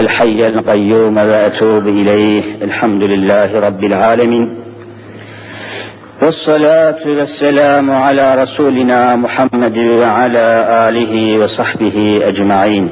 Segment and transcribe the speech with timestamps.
[0.00, 2.42] الحي القيوم وأتوب إليه.
[2.62, 4.50] الحمد لله رب العالمين.
[6.22, 12.88] والصلاة والسلام على رسولنا محمد وعلى آله وصحبه أجمعين.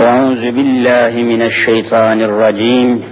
[0.00, 3.02] واعوذ بالله من الشيطان الرجيم.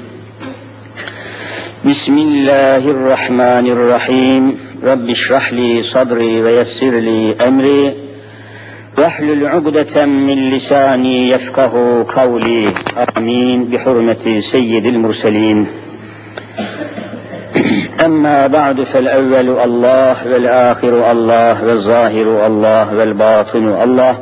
[1.85, 4.59] بسم الله الرحمن الرحيم.
[4.85, 8.02] رب اشرح لي صدري ويسر لي أمري.
[8.99, 12.73] واحلل عقدة من لساني يفقه قولي.
[13.19, 13.65] آمين.
[13.65, 15.67] بحرمة سيد المرسلين.
[18.05, 24.17] أما بعد فالأول الله والآخر الله والظاهر الله والباطن الله.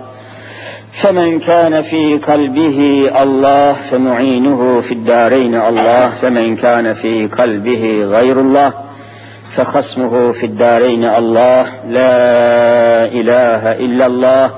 [0.92, 6.08] فمن كان في قلبه الله فمعينه في الدارين الله.
[6.22, 8.72] فمن كان في قلبه غير الله
[9.56, 11.62] فخصمه في الدارين الله.
[11.88, 14.50] لا إله إلا الله.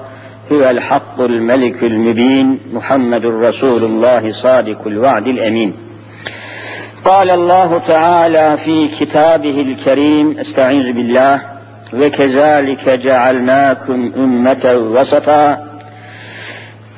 [0.52, 5.74] هو الحق الملك المبين محمد رسول الله صادق الوعد الامين
[7.04, 11.42] قال الله تعالى في كتابه الكريم استعيذ بالله
[11.92, 15.72] وكذلك جعلناكم امه وسطا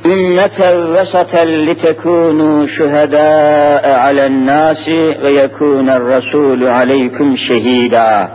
[0.07, 4.89] امه وسطا لتكونوا شهداء على الناس
[5.23, 8.29] ويكون الرسول عليكم شهيدا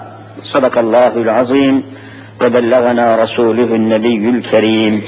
[0.44, 1.84] صدق الله العظيم
[2.42, 5.06] bellagana rasuluhun nebiyyül kerim.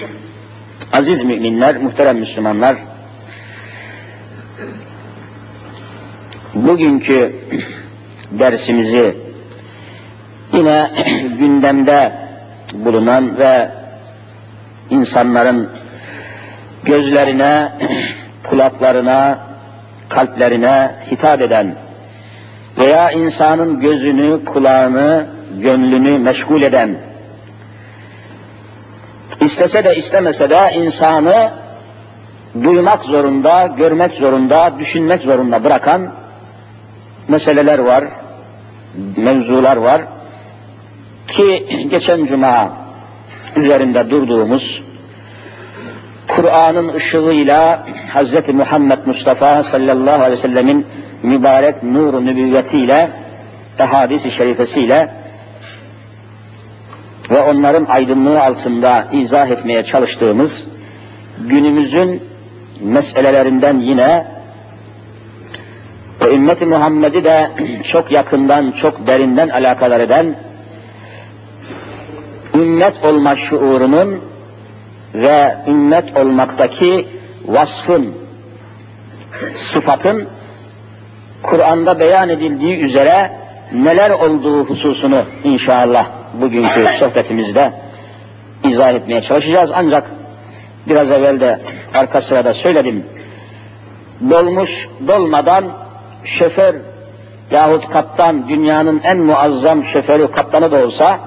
[0.94, 2.76] Aziz müminler, muhterem Müslümanlar,
[6.54, 7.36] bugünkü
[8.32, 9.16] dersimizi
[10.54, 10.92] yine
[11.40, 12.12] gündemde
[12.74, 13.70] bulunan ve
[14.90, 15.70] insanların
[16.84, 17.72] gözlerine,
[18.44, 19.40] kulaklarına,
[20.10, 21.76] kalplerine hitap eden
[22.78, 25.26] veya insanın gözünü, kulağını,
[25.60, 26.96] gönlünü meşgul eden
[29.42, 31.52] istese de istemese de insanı
[32.64, 36.12] duymak zorunda, görmek zorunda, düşünmek zorunda bırakan
[37.28, 38.04] meseleler var,
[39.18, 40.02] mevzular var
[41.28, 42.74] ki geçen cuma
[43.56, 44.84] üzerinde durduğumuz
[46.28, 47.86] Kur'an'ın ışığıyla
[48.16, 48.50] Hz.
[48.50, 50.86] Muhammed Mustafa sallallahu aleyhi ve sellemin
[51.24, 53.10] mübarek nuru nübüvvetiyle
[53.80, 55.21] ve hadis-i şerifesiyle
[57.32, 60.68] ve onların aydınlığı altında izah etmeye çalıştığımız
[61.40, 62.24] günümüzün
[62.82, 64.26] meselelerinden yine
[66.22, 67.52] ve ümmeti Muhammed'i de
[67.84, 70.36] çok yakından, çok derinden alakadar eden
[72.56, 74.22] ümmet olma şuurunun
[75.14, 77.08] ve ümmet olmaktaki
[77.46, 78.14] vasfın,
[79.56, 80.28] sıfatın
[81.42, 83.32] Kur'an'da beyan edildiği üzere
[83.74, 87.72] neler olduğu hususunu inşallah bugünkü sohbetimizde
[88.70, 89.72] izah etmeye çalışacağız.
[89.74, 90.12] Ancak
[90.88, 91.60] biraz evvel de
[91.94, 93.06] arka sırada söyledim.
[94.30, 95.66] Dolmuş dolmadan
[96.24, 96.76] şoför
[97.52, 101.20] yahut kaptan dünyanın en muazzam şoförü kaptanı da olsa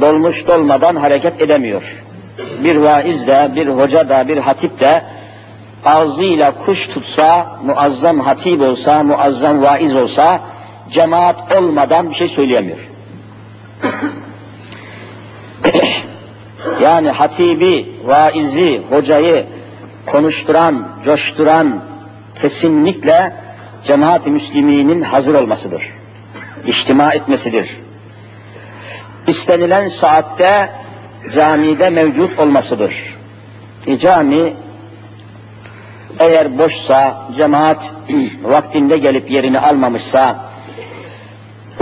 [0.00, 2.02] dolmuş dolmadan hareket edemiyor.
[2.64, 5.02] Bir vaiz de, bir hoca da, bir hatip de
[5.84, 10.40] ağzıyla kuş tutsa, muazzam hatip olsa, muazzam vaiz olsa,
[10.90, 12.91] cemaat olmadan bir şey söyleyemiyor.
[16.82, 19.46] yani hatibi, vaizi, hocayı
[20.06, 21.80] konuşturan, coşturan
[22.40, 23.32] kesinlikle
[23.84, 25.88] cemaat-i müsliminin hazır olmasıdır.
[26.66, 27.76] İçtima etmesidir.
[29.26, 30.70] İstenilen saatte
[31.34, 33.16] camide mevcut olmasıdır.
[33.86, 34.54] E, cami
[36.18, 37.94] eğer boşsa, cemaat
[38.42, 40.51] vaktinde gelip yerini almamışsa,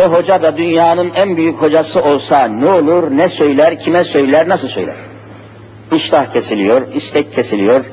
[0.00, 4.68] o hoca da dünyanın en büyük hocası olsa ne olur, ne söyler, kime söyler, nasıl
[4.68, 4.96] söyler?
[5.92, 7.84] İştah kesiliyor, istek kesiliyor,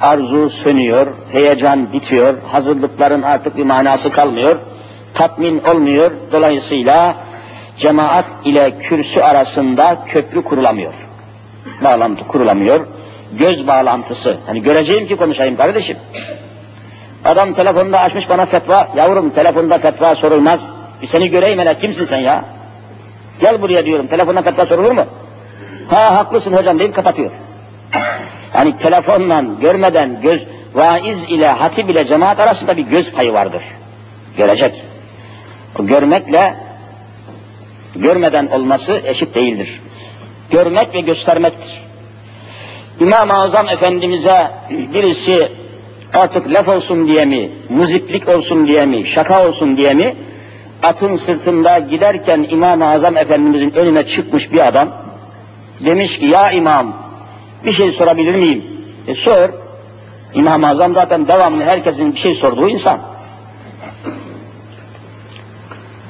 [0.00, 4.56] arzu sönüyor, heyecan bitiyor, hazırlıkların artık bir manası kalmıyor,
[5.14, 6.10] tatmin olmuyor.
[6.32, 7.16] Dolayısıyla
[7.78, 10.92] cemaat ile kürsü arasında köprü kurulamıyor.
[11.84, 12.86] Bağlantı kurulamıyor.
[13.38, 14.36] Göz bağlantısı.
[14.46, 15.96] Hani göreceğim ki konuşayım kardeşim.
[17.24, 18.88] Adam telefonda açmış bana fetva.
[18.96, 20.81] Yavrum telefonda fetva sorulmaz.
[21.02, 22.44] Bir seni göreyim hele kimsin sen ya?
[23.40, 24.06] Gel buraya diyorum.
[24.06, 25.04] Telefonda fetva sorulur mu?
[25.88, 27.30] Ha haklısın hocam deyip kapatıyor.
[28.54, 30.44] Yani telefonla görmeden göz
[30.74, 33.62] vaiz ile hatip ile cemaat arasında bir göz payı vardır.
[34.36, 34.84] Görecek.
[35.80, 36.54] O görmekle
[37.96, 39.80] görmeden olması eşit değildir.
[40.50, 41.82] Görmek ve göstermektir.
[43.00, 45.52] İmam-ı Azam Efendimiz'e birisi
[46.14, 50.14] artık laf olsun diye mi, müziklik olsun diye mi, şaka olsun diye mi,
[50.82, 54.88] atın sırtında giderken İmam-ı Azam Efendimiz'in önüne çıkmış bir adam,
[55.80, 56.92] demiş ki ya imam
[57.64, 58.64] bir şey sorabilir miyim?
[59.06, 59.48] E sor.
[60.34, 62.98] İmam-ı Azam zaten devamlı herkesin bir şey sorduğu insan.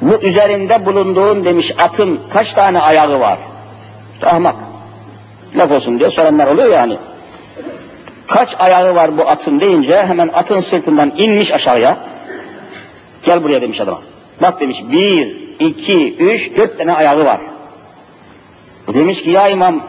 [0.03, 3.39] Bu üzerinde bulunduğun demiş atın kaç tane ayağı var?
[4.23, 4.57] Ahmak.
[5.57, 6.97] Laf olsun diye soranlar oluyor yani.
[8.27, 11.97] Kaç ayağı var bu atın deyince hemen atın sırtından inmiş aşağıya.
[13.25, 14.12] Gel buraya demiş adama.
[14.43, 17.41] Bak demiş bir, iki, üç, dört tane ayağı var.
[18.95, 19.83] Demiş ki ya imam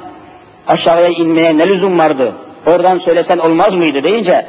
[0.68, 2.34] aşağıya inmeye ne lüzum vardı?
[2.66, 4.46] Oradan söylesen olmaz mıydı deyince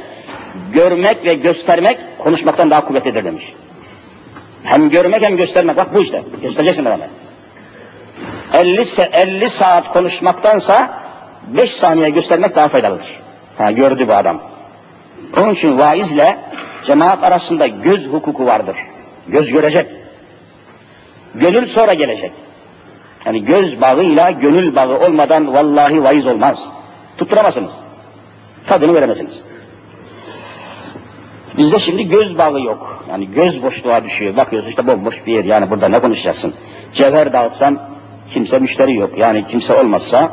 [0.73, 3.53] görmek ve göstermek konuşmaktan daha kuvvetlidir demiş.
[4.63, 5.77] Hem görmek hem göstermek.
[5.77, 6.23] Bak bu işte.
[6.41, 7.05] Göstereceksin adama.
[8.53, 8.83] 50,
[9.13, 10.99] 50 saat konuşmaktansa
[11.47, 13.19] 5 saniye göstermek daha faydalıdır.
[13.57, 14.41] Ha, gördü bu adam.
[15.37, 16.37] Onun için vaizle
[16.85, 18.77] cemaat arasında göz hukuku vardır.
[19.27, 19.87] Göz görecek.
[21.35, 22.31] Gönül sonra gelecek.
[23.25, 26.65] Yani göz bağıyla gönül bağı olmadan vallahi vaiz olmaz.
[27.17, 27.71] Tutturamazsınız.
[28.67, 29.39] Tadını veremezsiniz.
[31.57, 33.05] Bizde şimdi göz bağı yok.
[33.09, 34.37] Yani göz boşluğa düşüyor.
[34.37, 35.43] Bakıyorsun işte bomboş bir yer.
[35.43, 36.53] Yani burada ne konuşacaksın?
[36.93, 37.79] Cevher dağıtsan
[38.33, 39.17] kimse müşteri yok.
[39.17, 40.31] Yani kimse olmazsa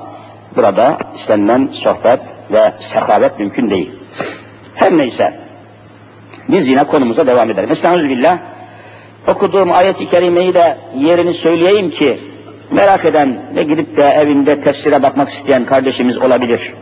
[0.57, 2.21] burada istenilen sohbet
[2.53, 3.91] ve sehavet mümkün değil.
[4.75, 5.41] Her neyse.
[6.49, 7.71] Biz yine konumuza devam edelim.
[7.71, 8.39] Estağfirullah.
[9.27, 12.21] Okuduğum ayet-i kerimeyi de yerini söyleyeyim ki
[12.71, 16.73] merak eden ve gidip de evinde tefsire bakmak isteyen kardeşimiz olabilir.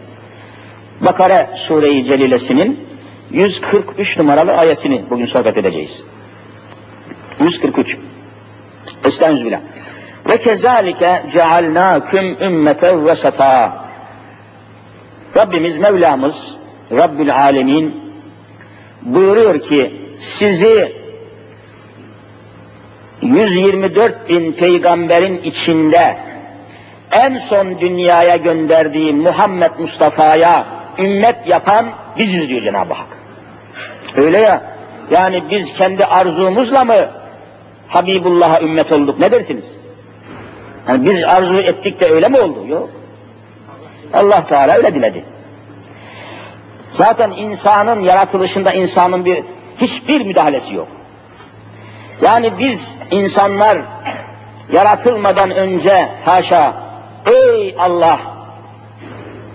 [1.00, 2.80] Bakara Sure-i Celilesinin
[3.30, 6.02] 143 numaralı ayetini bugün sohbet edeceğiz.
[7.40, 7.96] 143.
[9.04, 9.60] Estağfirullah.
[10.28, 13.72] Ve kezalike cealnâküm ümmeten vesata.
[15.36, 16.54] Rabbimiz, Mevlamız,
[16.92, 18.00] Rabbül Alemin
[19.02, 20.99] buyuruyor ki sizi
[23.22, 26.16] 124 bin peygamberin içinde
[27.12, 30.66] en son dünyaya gönderdiği Muhammed Mustafa'ya
[30.98, 31.86] ümmet yapan
[32.18, 33.06] biziz diyor Cenab-ı Hak.
[34.16, 34.62] Öyle ya,
[35.10, 36.94] yani biz kendi arzumuzla mı
[37.88, 39.64] Habibullah'a ümmet olduk ne dersiniz?
[40.88, 42.66] Yani biz arzu ettik de öyle mi oldu?
[42.68, 42.90] Yok.
[44.14, 45.24] Allah Teala öyle diledi.
[46.90, 49.42] Zaten insanın yaratılışında insanın bir
[49.80, 50.88] hiçbir müdahalesi yok.
[52.22, 53.78] Yani biz insanlar
[54.72, 56.74] yaratılmadan önce haşa
[57.32, 58.20] ey Allah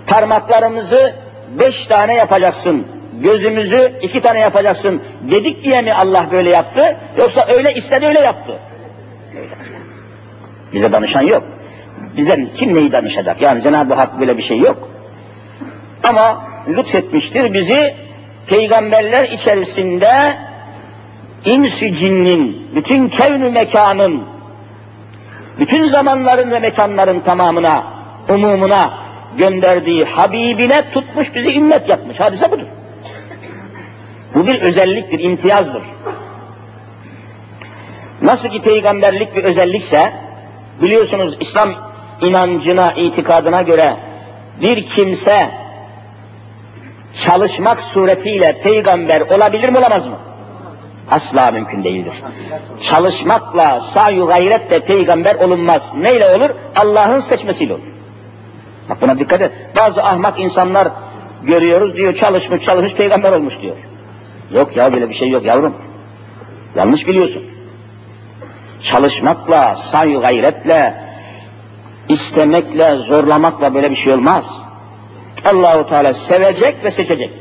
[0.08, 1.16] parmaklarımızı
[1.60, 2.88] beş tane yapacaksın,
[3.22, 5.02] gözümüzü iki tane yapacaksın
[5.32, 6.96] dedik diye mi Allah böyle yaptı?
[7.18, 8.60] Yoksa öyle istedi öyle yaptı.
[10.74, 11.44] Bize danışan yok.
[12.18, 13.42] Bize kim neyi danışacak?
[13.42, 14.90] Yani Cenab-ı Hak böyle bir şey yok.
[16.04, 17.96] Ama lütfetmiştir bizi
[18.48, 20.36] peygamberler içerisinde
[21.46, 24.24] insi cinnin, bütün kevnü mekanın,
[25.60, 27.84] bütün zamanların ve mekanların tamamına,
[28.30, 28.94] umumuna
[29.38, 32.20] gönderdiği Habibine tutmuş bizi ümmet yapmış.
[32.20, 32.68] Hadise budur.
[34.36, 35.84] Bu bir özelliktir, imtiyazdır.
[38.22, 40.14] Nasıl ki peygamberlik bir özellikse,
[40.82, 41.74] biliyorsunuz İslam
[42.22, 43.98] inancına, itikadına göre
[44.62, 45.50] bir kimse
[47.26, 50.16] çalışmak suretiyle peygamber olabilir mi olamaz mı?
[51.12, 52.14] Asla mümkün değildir.
[52.82, 55.92] Çalışmakla, sayu gayretle peygamber olunmaz.
[55.98, 56.50] Neyle olur?
[56.76, 57.82] Allah'ın seçmesiyle olur.
[58.90, 59.52] Bak buna dikkat et.
[59.76, 60.88] Bazı ahmak insanlar
[61.44, 63.76] görüyoruz diyor, çalışmış çalışmış peygamber olmuş diyor.
[64.54, 65.74] Yok ya böyle bir şey yok yavrum.
[66.76, 67.44] Yanlış biliyorsun.
[68.82, 70.94] Çalışmakla, sayu gayretle,
[72.10, 74.60] istemekle, zorlamakla böyle bir şey olmaz.
[75.46, 77.32] Allahu Teala sevecek ve seçecek.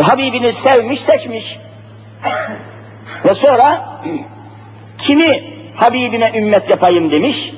[0.00, 1.58] O Habibini sevmiş, seçmiş.
[3.24, 3.84] Ve sonra
[4.98, 7.52] kimi Habibine ümmet yapayım demiş.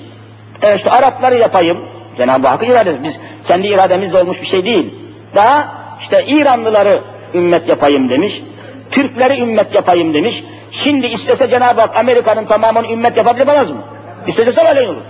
[0.63, 1.79] E işte Arapları yapayım.
[2.17, 3.03] Cenab-ı Hakk'ın iradesi.
[3.03, 4.95] Biz kendi irademizle olmuş bir şey değil.
[5.35, 5.69] Daha
[6.01, 7.01] işte İranlıları
[7.35, 8.43] ümmet yapayım demiş.
[8.91, 10.45] Türkleri ümmet yapayım demiş.
[10.71, 13.83] Şimdi istese Cenab-ı Hak Amerika'nın tamamını ümmet yapabilir mı?
[14.27, 15.03] İstese öyle olur.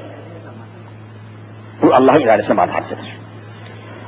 [1.83, 3.19] Bu Allah'ın iradesine madhasidir.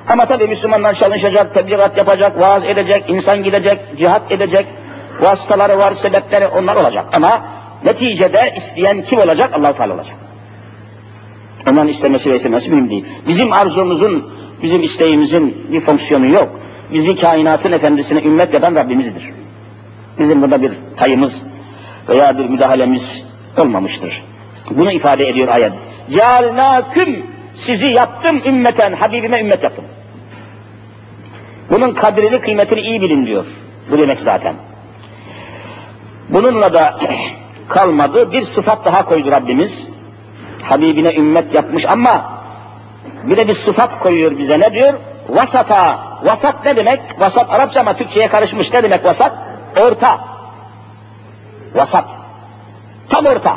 [0.08, 4.66] Ama tabi Müslümanlar çalışacak, tebligat yapacak, vaaz edecek, insan gidecek, cihat edecek,
[5.22, 7.04] vasıtaları var, sebepleri onlar olacak.
[7.12, 7.42] Ama
[7.84, 9.50] neticede isteyen kim olacak?
[9.54, 10.16] allah Teala olacak.
[11.70, 13.04] Onların istemesi ve istemesi mühim değil.
[13.28, 14.30] Bizim arzumuzun,
[14.62, 16.60] bizim isteğimizin bir fonksiyonu yok.
[16.92, 19.30] Bizi kainatın efendisine ümmet yapan Rabbimizdir.
[20.18, 21.42] Bizim burada bir payımız
[22.08, 23.24] veya bir müdahalemiz
[23.58, 24.22] olmamıştır.
[24.70, 25.72] Bunu ifade ediyor ayet.
[26.10, 29.84] Cealnâküm sizi yaptım ümmeten, Habibime ümmet yaptım.
[31.70, 33.46] Bunun kadrini, kıymetini iyi bilin diyor.
[33.90, 34.54] Bu demek zaten.
[36.32, 36.98] Bununla da
[37.68, 38.32] kalmadı.
[38.32, 39.88] Bir sıfat daha koydu Rabbimiz.
[40.62, 42.32] Habibine ümmet yapmış ama
[43.24, 44.60] bir de bir sıfat koyuyor bize.
[44.60, 44.94] Ne diyor?
[45.28, 45.98] Vasata.
[46.22, 47.00] Vasat ne demek?
[47.18, 48.72] Vasat Arapça ama Türkçe'ye karışmış.
[48.72, 49.32] Ne demek vasat?
[49.80, 50.20] Orta.
[51.74, 52.04] Vasat.
[53.08, 53.56] Tam orta.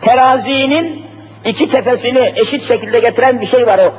[0.00, 1.02] Terazinin
[1.44, 3.92] iki kefesini eşit şekilde getiren bir şey var o.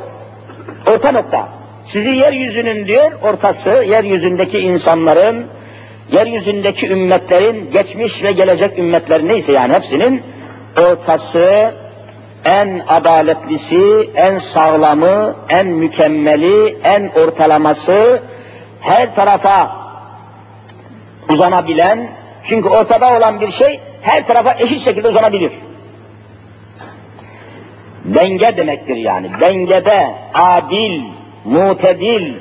[0.92, 1.48] Orta nokta.
[1.86, 5.46] Sizi yeryüzünün diyor ortası, yeryüzündeki insanların,
[6.12, 10.22] yeryüzündeki ümmetlerin, geçmiş ve gelecek ümmetler neyse yani hepsinin
[10.78, 11.74] ortası,
[12.46, 18.22] en adaletlisi, en sağlamı, en mükemmeli, en ortalaması,
[18.82, 19.72] her tarafa
[21.30, 22.10] uzanabilen,
[22.44, 25.52] çünkü ortada olan bir şey her tarafa eşit şekilde uzanabilir.
[28.06, 29.30] Denge demektir yani.
[29.42, 31.02] Dengede adil,
[31.46, 32.34] mutedil,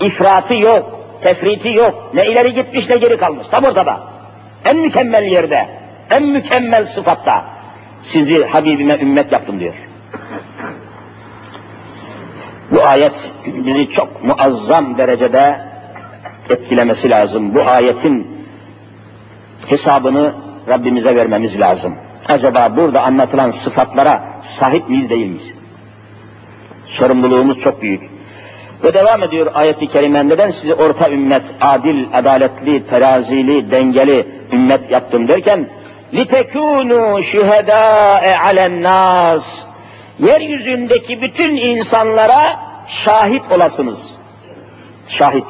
[0.00, 2.10] ifratı yok, tefriti yok.
[2.14, 3.46] Ne ileri gitmiş ne geri kalmış.
[3.48, 4.00] Tam ortada.
[4.64, 5.68] En mükemmel yerde,
[6.10, 7.44] en mükemmel sıfatta
[8.02, 9.74] sizi Habibime ümmet yaptım diyor.
[12.70, 15.60] Bu ayet bizi çok muazzam derecede
[16.50, 17.54] etkilemesi lazım.
[17.54, 18.46] Bu ayetin
[19.66, 20.32] hesabını
[20.68, 21.94] Rabbimize vermemiz lazım.
[22.28, 25.54] Acaba burada anlatılan sıfatlara sahip miyiz değil miyiz?
[26.86, 28.15] Sorumluluğumuz çok büyük.
[28.84, 30.28] Ve devam ediyor ayeti kerime.
[30.28, 35.66] Neden sizi orta ümmet, adil, adaletli, terazili, dengeli ümmet yaptım derken
[36.12, 39.60] لِتَكُونُوا شُهَدَاءَ عَلَى النَّاسِ
[40.18, 44.14] Yeryüzündeki bütün insanlara şahit olasınız.
[45.08, 45.44] Şahit.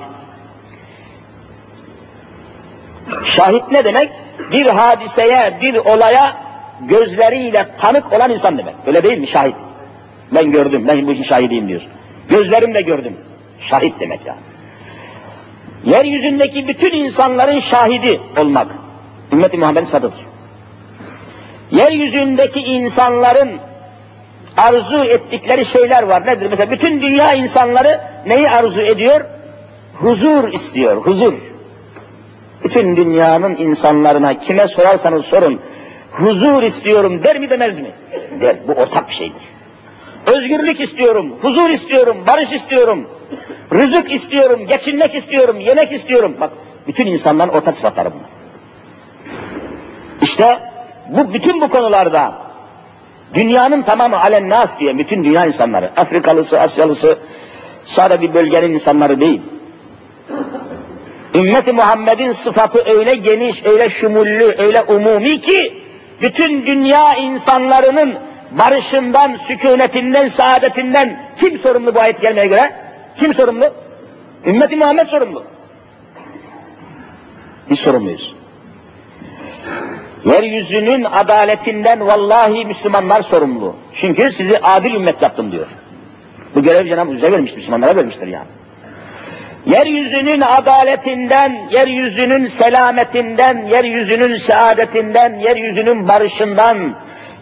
[3.24, 4.10] Şahit ne demek?
[4.52, 6.36] Bir hadiseye, bir olaya
[6.80, 8.74] gözleriyle tanık olan insan demek.
[8.86, 9.26] Öyle değil mi?
[9.26, 9.54] Şahit.
[10.32, 11.80] Ben gördüm, ben bu işin şahidiyim diyor.
[12.28, 13.16] Gözlerimle gördüm.
[13.60, 14.38] Şahit demek yani.
[15.84, 18.66] Yeryüzündeki bütün insanların şahidi olmak.
[19.32, 20.26] Ümmet-i Muhammed'in sıfatıdır.
[21.70, 23.50] Yeryüzündeki insanların
[24.56, 26.26] arzu ettikleri şeyler var.
[26.26, 26.46] Nedir?
[26.50, 29.20] Mesela bütün dünya insanları neyi arzu ediyor?
[29.94, 31.34] Huzur istiyor, huzur.
[32.64, 35.60] Bütün dünyanın insanlarına kime sorarsanız sorun,
[36.12, 37.90] huzur istiyorum der mi demez mi?
[38.40, 39.42] Der, bu ortak bir şeydir.
[40.26, 43.06] Özgürlük istiyorum, huzur istiyorum, barış istiyorum,
[43.72, 46.36] rızık istiyorum, geçinmek istiyorum, yemek istiyorum.
[46.40, 46.50] Bak,
[46.88, 48.36] bütün insanların ortak sıfatları bunlar.
[50.22, 50.58] İşte
[51.08, 52.34] bu bütün bu konularda
[53.34, 57.18] dünyanın tamamı alennas diye bütün dünya insanları, Afrikalısı, Asyalısı,
[57.84, 59.42] sadece bir bölgenin insanları değil.
[61.34, 65.82] Ümmeti Muhammed'in sıfatı öyle geniş, öyle şumullü, öyle umumi ki
[66.22, 68.14] bütün dünya insanlarının
[68.50, 72.72] barışından, sükunetinden, saadetinden kim sorumlu bu ayet gelmeye göre?
[73.16, 73.70] Kim sorumlu?
[74.46, 75.44] Ümmeti Muhammed sorumlu.
[77.70, 78.34] Biz sorumluyuz.
[80.24, 83.76] Yeryüzünün adaletinden vallahi Müslümanlar sorumlu.
[83.94, 85.66] Çünkü sizi adil ümmet yaptım diyor.
[86.54, 88.46] Bu görev Cenab-ı Hak vermiş, Müslümanlara vermiştir yani.
[89.66, 96.94] Yeryüzünün adaletinden, yeryüzünün selametinden, yeryüzünün saadetinden, yeryüzünün barışından,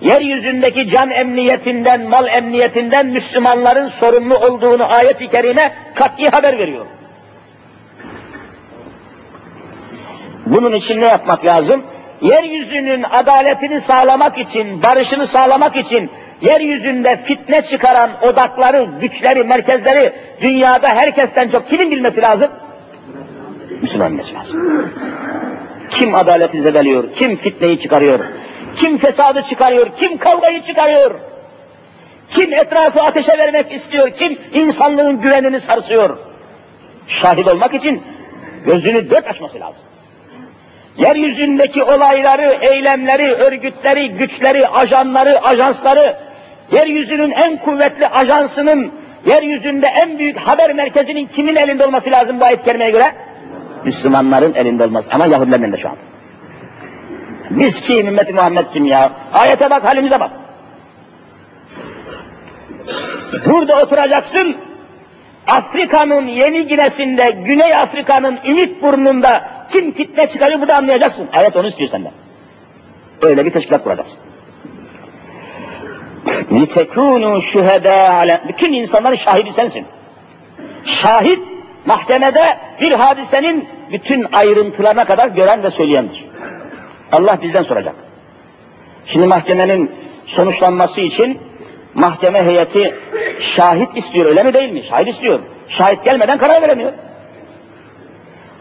[0.04, 6.86] yeryüzündeki can emniyetinden, mal emniyetinden Müslümanların sorumlu olduğunu ayet-i kerime kat'i haber veriyor.
[10.46, 11.82] Bunun için ne yapmak lazım?
[12.20, 16.10] Yeryüzünün adaletini sağlamak için, barışını sağlamak için,
[16.42, 22.50] yeryüzünde fitne çıkaran odakları, güçleri, merkezleri dünyada herkesten çok kimin bilmesi lazım?
[23.82, 24.90] Müslüman bilmesi lazım.
[25.90, 28.20] Kim adaleti zedeliyor, kim fitneyi çıkarıyor,
[28.76, 31.14] kim fesadı çıkarıyor, kim kavgayı çıkarıyor,
[32.30, 36.16] kim etrafı ateşe vermek istiyor, kim insanlığın güvenini sarsıyor.
[37.08, 38.02] Şahit olmak için
[38.66, 39.84] gözünü dört açması lazım.
[40.98, 46.16] Yeryüzündeki olayları, eylemleri, örgütleri, güçleri, ajanları, ajansları,
[46.72, 48.92] yeryüzünün en kuvvetli ajansının,
[49.26, 53.12] yeryüzünde en büyük haber merkezinin kimin elinde olması lazım bu ayet göre?
[53.84, 55.96] Müslümanların elinde olması ama Yahudilerin elinde şu an.
[57.50, 59.12] Biz ki ümmeti Muhammed kim ya?
[59.32, 60.30] Ayete bak, halimize bak.
[63.46, 64.56] Burada oturacaksın,
[65.46, 71.28] Afrika'nın yeni ginesinde, Güney Afrika'nın ümit burnunda kim fitne çıkarıyor burada anlayacaksın.
[71.32, 72.12] Ayet onu istiyor senden.
[73.22, 74.18] Öyle bir teşkilat kuracaksın.
[76.50, 79.86] لِتَكُونُوا شُهَدَا عَلَى Bütün insanların şahidi sensin.
[80.84, 81.38] Şahit,
[81.86, 86.24] mahkemede bir hadisenin bütün ayrıntılarına kadar gören ve söyleyendir.
[87.14, 87.94] Allah bizden soracak.
[89.06, 89.90] Şimdi mahkemenin
[90.26, 91.38] sonuçlanması için
[91.94, 92.94] mahkeme heyeti
[93.40, 94.82] şahit istiyor öyle mi değil mi?
[94.82, 95.40] Şahit istiyor.
[95.68, 96.92] Şahit gelmeden karar veremiyor.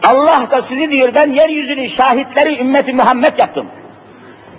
[0.02, 3.66] Allah da sizi diyor ben yeryüzünün şahitleri ümmeti Muhammed yaptım.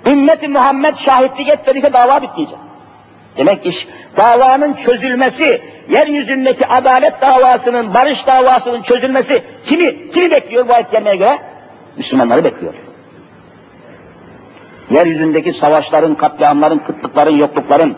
[0.05, 2.57] Ümmeti Muhammed şahitlik etmediyse dava bitmeyecek.
[3.37, 3.71] Demek ki
[4.17, 11.39] davanın çözülmesi, yeryüzündeki adalet davasının, barış davasının çözülmesi kimi, kimi bekliyor bu ayet gelmeye göre?
[11.97, 12.73] Müslümanları bekliyor.
[14.89, 17.95] Yeryüzündeki savaşların, katliamların, kıtlıkların, yoklukların,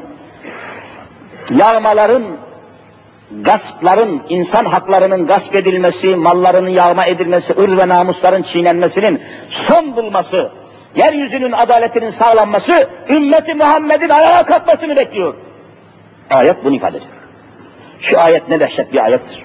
[1.56, 2.24] yağmaların,
[3.32, 10.52] gaspların, insan haklarının gasp edilmesi, mallarının yağma edilmesi, ırz ve namusların çiğnenmesinin son bulması,
[10.96, 15.34] yeryüzünün adaletinin sağlanması, ümmeti Muhammed'in ayağa kalkmasını bekliyor.
[16.30, 17.12] Ayet bunu ifade ediyor.
[18.02, 19.44] Şu ayet ne dehşet bir ayettir.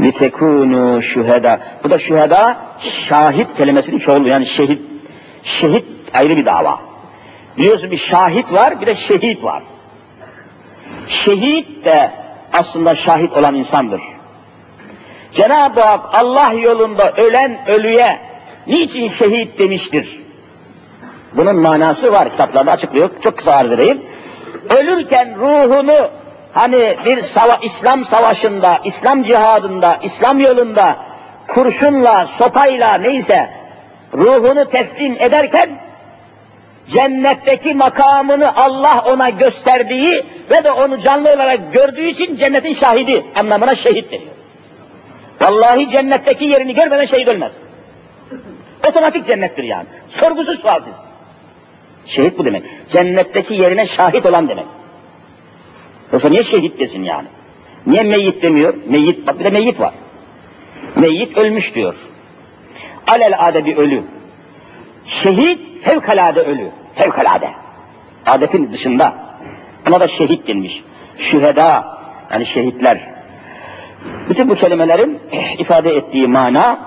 [0.00, 1.60] Litekunu şüheda.
[1.84, 4.82] Bu da şüheda şahit kelimesinin çoğulu yani şehit.
[5.42, 5.84] Şehit
[6.14, 6.80] ayrı bir dava.
[7.58, 9.62] Biliyorsun bir şahit var bir de şehit var.
[11.08, 12.10] Şehit de
[12.52, 14.02] aslında şahit olan insandır.
[15.34, 18.20] Cenab-ı Hak Allah yolunda ölen ölüye
[18.66, 20.20] niçin şehit demiştir?
[21.32, 23.10] Bunun manası var kitaplarda açıklıyor.
[23.22, 24.02] Çok kısa arz edeyim.
[24.78, 26.08] Ölürken ruhunu
[26.56, 30.96] Hani bir sava İslam savaşında, İslam cihadında, İslam yolunda
[31.48, 33.50] kurşunla, sopayla neyse
[34.14, 35.70] ruhunu teslim ederken
[36.88, 43.74] cennetteki makamını Allah ona gösterdiği ve de onu canlı olarak gördüğü için cennetin şahidi anlamına
[43.74, 44.32] şehit deniyor.
[45.40, 47.52] Vallahi cennetteki yerini görmeden şehit ölmez.
[48.88, 49.86] Otomatik cennettir yani.
[50.08, 50.94] Sorgusuz sualsiz.
[52.06, 52.62] Şehit bu demek.
[52.90, 54.66] Cennetteki yerine şahit olan demek.
[56.12, 57.28] Yoksa niye şehit desin yani?
[57.86, 58.74] Niye meyyit demiyor?
[58.88, 59.92] Meyyit, bak bir de meyyit var.
[60.96, 61.94] Meyyit ölmüş diyor.
[63.06, 64.02] Alel ade bir ölü.
[65.06, 66.70] Şehit fevkalade ölü.
[66.94, 67.50] Fevkalade.
[68.26, 69.14] Adetin dışında.
[69.86, 70.82] Buna da şehit denmiş.
[71.18, 71.98] Şüheda,
[72.32, 73.08] yani şehitler.
[74.28, 75.18] Bütün bu kelimelerin
[75.58, 76.78] ifade ettiği mana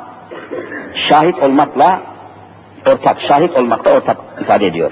[0.95, 2.01] şahit olmakla
[2.85, 4.91] ortak, şahit olmakla ortak ifade ediyor.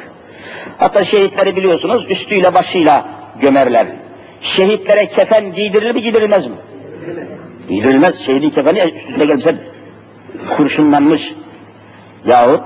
[0.77, 3.05] Hatta şehitleri biliyorsunuz üstüyle başıyla
[3.41, 3.87] gömerler.
[4.41, 6.55] Şehitlere kefen giydirilir mi giydirilmez mi?
[7.69, 8.19] Giydirilmez.
[8.19, 9.55] Şehidin kefeni üstüne gelmişse
[10.57, 11.33] kurşunlanmış
[12.25, 12.61] yahut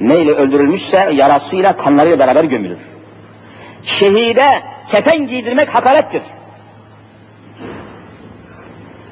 [0.00, 2.78] neyle öldürülmüşse yarasıyla kanlarıyla beraber gömülür.
[3.84, 6.22] Şehide kefen giydirmek hakarettir.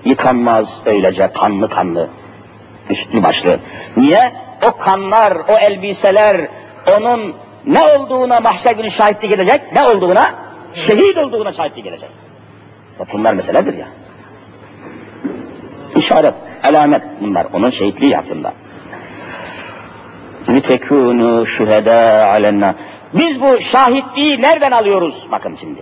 [0.05, 2.09] Yıkanmaz öylece kanlı kanlı,
[2.91, 3.59] üstlü başlı.
[3.97, 4.33] Niye?
[4.67, 6.49] O kanlar, o elbiseler,
[6.97, 7.35] onun
[7.67, 10.35] ne olduğuna mahşer günü şahitlik edecek, ne olduğuna
[10.75, 12.11] şehit olduğuna şahitlik gelecek.
[12.99, 13.87] Bak bunlar meseledir ya.
[15.97, 17.47] İşaret, alamet bunlar.
[17.53, 18.53] Onun şehitliği hakkında.
[20.49, 22.75] Litekûnû şühedâ alennâ.
[23.15, 25.27] Biz bu şahitliği nereden alıyoruz?
[25.33, 25.81] Bakın şimdi.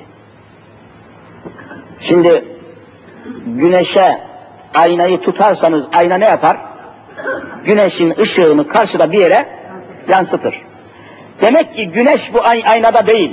[2.01, 2.45] Şimdi
[3.47, 4.21] güneşe
[4.75, 6.57] aynayı tutarsanız ayna ne yapar?
[7.65, 9.47] Güneşin ışığını karşıda bir yere
[10.09, 10.63] yansıtır.
[11.41, 13.33] Demek ki güneş bu aynada değil.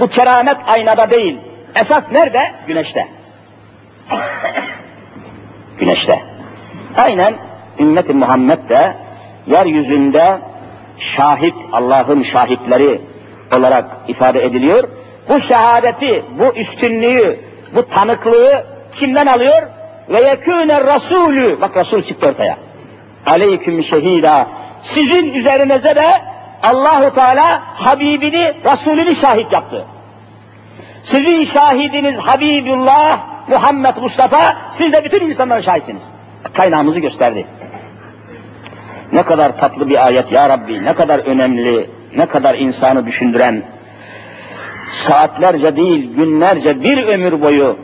[0.00, 1.36] Bu keramet aynada değil.
[1.74, 2.52] Esas nerede?
[2.66, 3.08] Güneşte.
[5.78, 6.22] Güneşte.
[6.96, 7.34] Aynen
[7.78, 8.94] ümmeti Muhammed de
[9.46, 10.38] yeryüzünde
[10.98, 13.00] şahit, Allah'ın şahitleri
[13.56, 14.88] olarak ifade ediliyor.
[15.28, 17.40] Bu şehadeti, bu üstünlüğü,
[17.74, 19.62] bu tanıklığı kimden alıyor?
[20.08, 22.56] Ve yekûne rasulü, bak Resul çıktı ortaya.
[23.26, 24.46] Aleyküm şehida.
[24.82, 26.06] Sizin üzerinize de
[26.62, 29.84] Allahu Teala Habibini, Resulünü şahit yaptı.
[31.04, 36.02] Sizin şahidiniz Habibullah, Muhammed Mustafa, siz de bütün insanların şahitsiniz.
[36.52, 37.46] Kaynağımızı gösterdi.
[39.12, 43.62] Ne kadar tatlı bir ayet ya Rabbi, ne kadar önemli, ne kadar insanı düşündüren,
[44.90, 47.76] saatlerce değil, günlerce, bir ömür boyu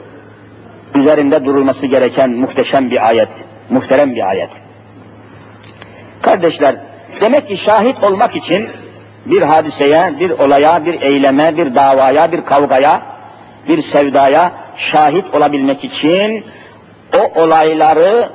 [0.95, 3.29] üzerinde durulması gereken muhteşem bir ayet,
[3.71, 4.51] muhterem bir ayet.
[6.23, 6.77] Kardeşler,
[7.21, 8.69] Demek ki şahit olmak için
[9.27, 13.03] bir hadiseye, bir olaya, bir eyleme, bir davaya, bir kavgaya,
[13.69, 16.45] bir sevdaya şahit olabilmek için
[17.19, 18.29] o olayları,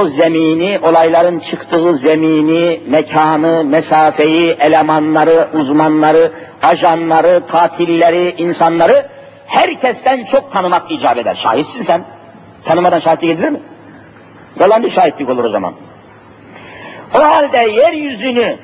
[0.00, 9.06] o zemini, olayların çıktığı zemini, mekanı, mesafeyi, elemanları, uzmanları, ajanları, katilleri, insanları
[9.46, 11.34] herkesten çok tanımak icap eder.
[11.34, 12.02] Şahitsin sen.
[12.64, 13.60] Tanımadan şahitlik edilir mi?
[14.60, 15.72] Yalancı şahitlik olur o zaman.
[17.14, 18.56] O halde yeryüzünü,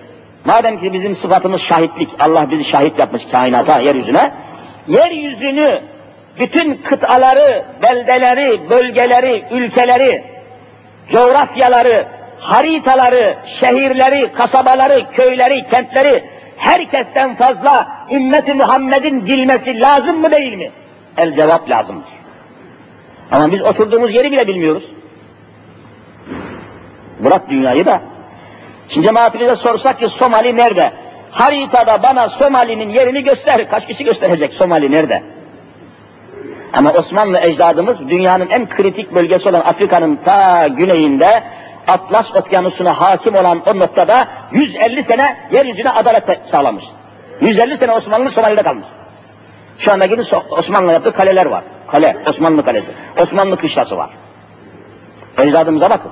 [0.44, 4.30] madem ki bizim sıfatımız şahitlik, Allah bizi şahit yapmış kainata, yeryüzüne,
[4.88, 5.80] yeryüzünü,
[6.40, 10.24] bütün kıtaları, beldeleri, bölgeleri, ülkeleri,
[11.08, 12.06] coğrafyaları,
[12.40, 16.24] haritaları, şehirleri, kasabaları, köyleri, kentleri,
[16.56, 20.70] herkesten fazla ümmeti Muhammed'in bilmesi lazım mı değil mi?
[21.16, 22.12] El cevap lazımdır.
[23.32, 24.84] Ama biz oturduğumuz yeri bile bilmiyoruz.
[27.20, 28.00] Bırak dünyayı da
[28.88, 30.92] Şimdi cemaatimize sorsak ki Somali nerede?
[31.32, 33.70] haritada bana Somali'nin yerini göster.
[33.70, 35.22] Kaç kişi gösterecek Somali nerede?
[36.72, 41.42] Ama Osmanlı ecdadımız dünyanın en kritik bölgesi olan Afrika'nın ta güneyinde
[41.88, 46.84] Atlas Okyanusu'na hakim olan o noktada 150 sene yeryüzüne adalet sağlamış.
[47.40, 48.86] 150 sene Osmanlı Somali'de kalmış.
[49.78, 51.64] Şu anda gidin Osmanlı yaptığı kaleler var.
[51.86, 52.92] Kale, Osmanlı kalesi.
[53.20, 54.10] Osmanlı kışlası var.
[55.38, 56.10] Ecdadımıza bakın.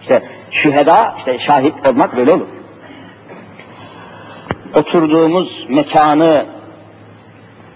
[0.00, 2.46] İşte şüheda, işte şahit olmak böyle olur.
[4.74, 6.46] Oturduğumuz mekanı,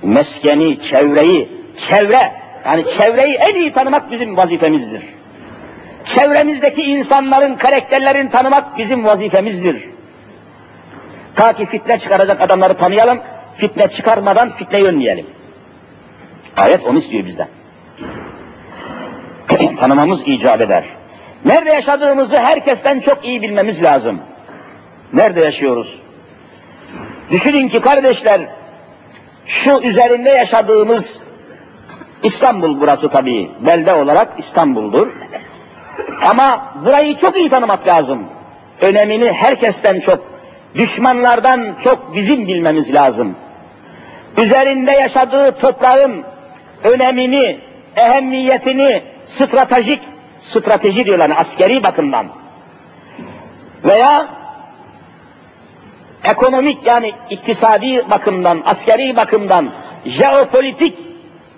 [0.02, 2.32] meskeni, çevreyi, çevre,
[2.66, 5.02] yani çevreyi en iyi tanımak bizim vazifemizdir.
[6.04, 9.84] Çevremizdeki insanların karakterlerini tanımak bizim vazifemizdir.
[11.34, 13.18] Ta ki fitne çıkaracak adamları tanıyalım,
[13.56, 15.26] fitne çıkarmadan fitneyi önleyelim.
[16.56, 17.48] Ayet onu istiyor bizden.
[19.80, 20.84] Tanımamız icap eder.
[21.44, 24.20] Nerede yaşadığımızı herkesten çok iyi bilmemiz lazım.
[25.12, 26.00] Nerede yaşıyoruz?
[27.30, 28.40] Düşünün ki kardeşler,
[29.46, 31.20] şu üzerinde yaşadığımız
[32.22, 35.08] İstanbul burası tabii, belde olarak İstanbul'dur.
[36.22, 38.22] Ama burayı çok iyi tanımak lazım.
[38.80, 40.18] Önemini herkesten çok,
[40.74, 43.34] düşmanlardan çok bizim bilmemiz lazım.
[44.38, 46.24] Üzerinde yaşadığı toprağın
[46.84, 47.58] önemini,
[47.96, 50.00] ehemmiyetini, stratejik,
[50.44, 52.26] strateji diyorlar yani askeri bakımdan
[53.84, 54.28] veya
[56.24, 59.70] ekonomik yani iktisadi bakımdan, askeri bakımdan,
[60.06, 60.98] jeopolitik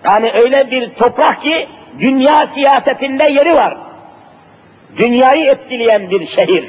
[0.04, 1.68] yani öyle bir toprak ki
[2.00, 3.76] dünya siyasetinde yeri var.
[4.96, 6.64] Dünyayı etkileyen bir şehir.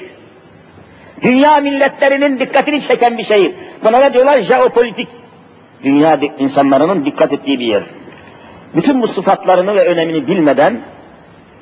[1.21, 3.51] Dünya milletlerinin dikkatini çeken bir şehir.
[3.83, 4.41] Buna ne diyorlar?
[4.41, 5.07] Jeopolitik.
[5.83, 7.83] Dünya insanların dikkat ettiği bir yer.
[8.75, 10.79] Bütün bu sıfatlarını ve önemini bilmeden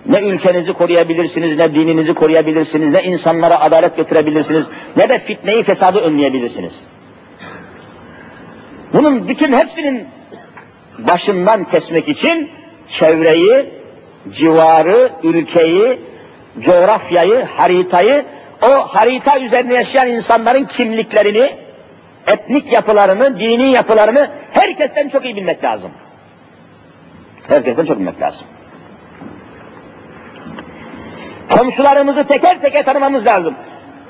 [0.06, 4.66] ne ülkenizi koruyabilirsiniz, ne dininizi koruyabilirsiniz, ne insanlara adalet götürebilirsiniz,
[4.98, 6.80] ne de fitneyi, fesadı önleyebilirsiniz.
[8.94, 10.08] Bunun bütün hepsinin
[11.00, 12.50] başından kesmek için
[12.90, 13.66] çevreyi,
[14.32, 16.00] civarı, ülkeyi,
[16.60, 18.26] coğrafyayı, haritayı,
[18.62, 21.56] o harita üzerinde yaşayan insanların kimliklerini,
[22.28, 25.92] etnik yapılarını, dini yapılarını herkesten çok iyi bilmek lazım.
[27.48, 28.48] Herkesten çok bilmek lazım.
[31.50, 33.56] Komşularımızı teker teker tanımamız lazım.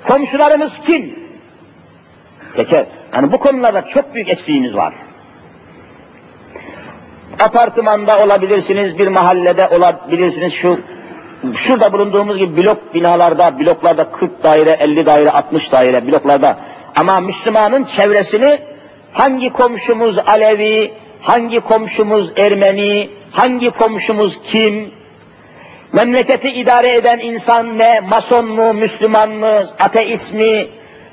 [0.07, 1.19] Komşularımız kim?
[2.55, 2.85] Teker.
[3.13, 4.93] Yani bu konularda çok büyük eksiğimiz var.
[7.39, 10.79] Apartmanda olabilirsiniz, bir mahallede olabilirsiniz, şu
[11.55, 16.57] şurada bulunduğumuz gibi blok binalarda, bloklarda 40 daire, 50 daire, 60 daire bloklarda
[16.95, 18.59] ama Müslümanın çevresini
[19.13, 24.91] hangi komşumuz Alevi, hangi komşumuz Ermeni, hangi komşumuz kim,
[25.95, 30.67] memleketi idare eden insan ne, mason mu, Müslüman mı, ateist mi,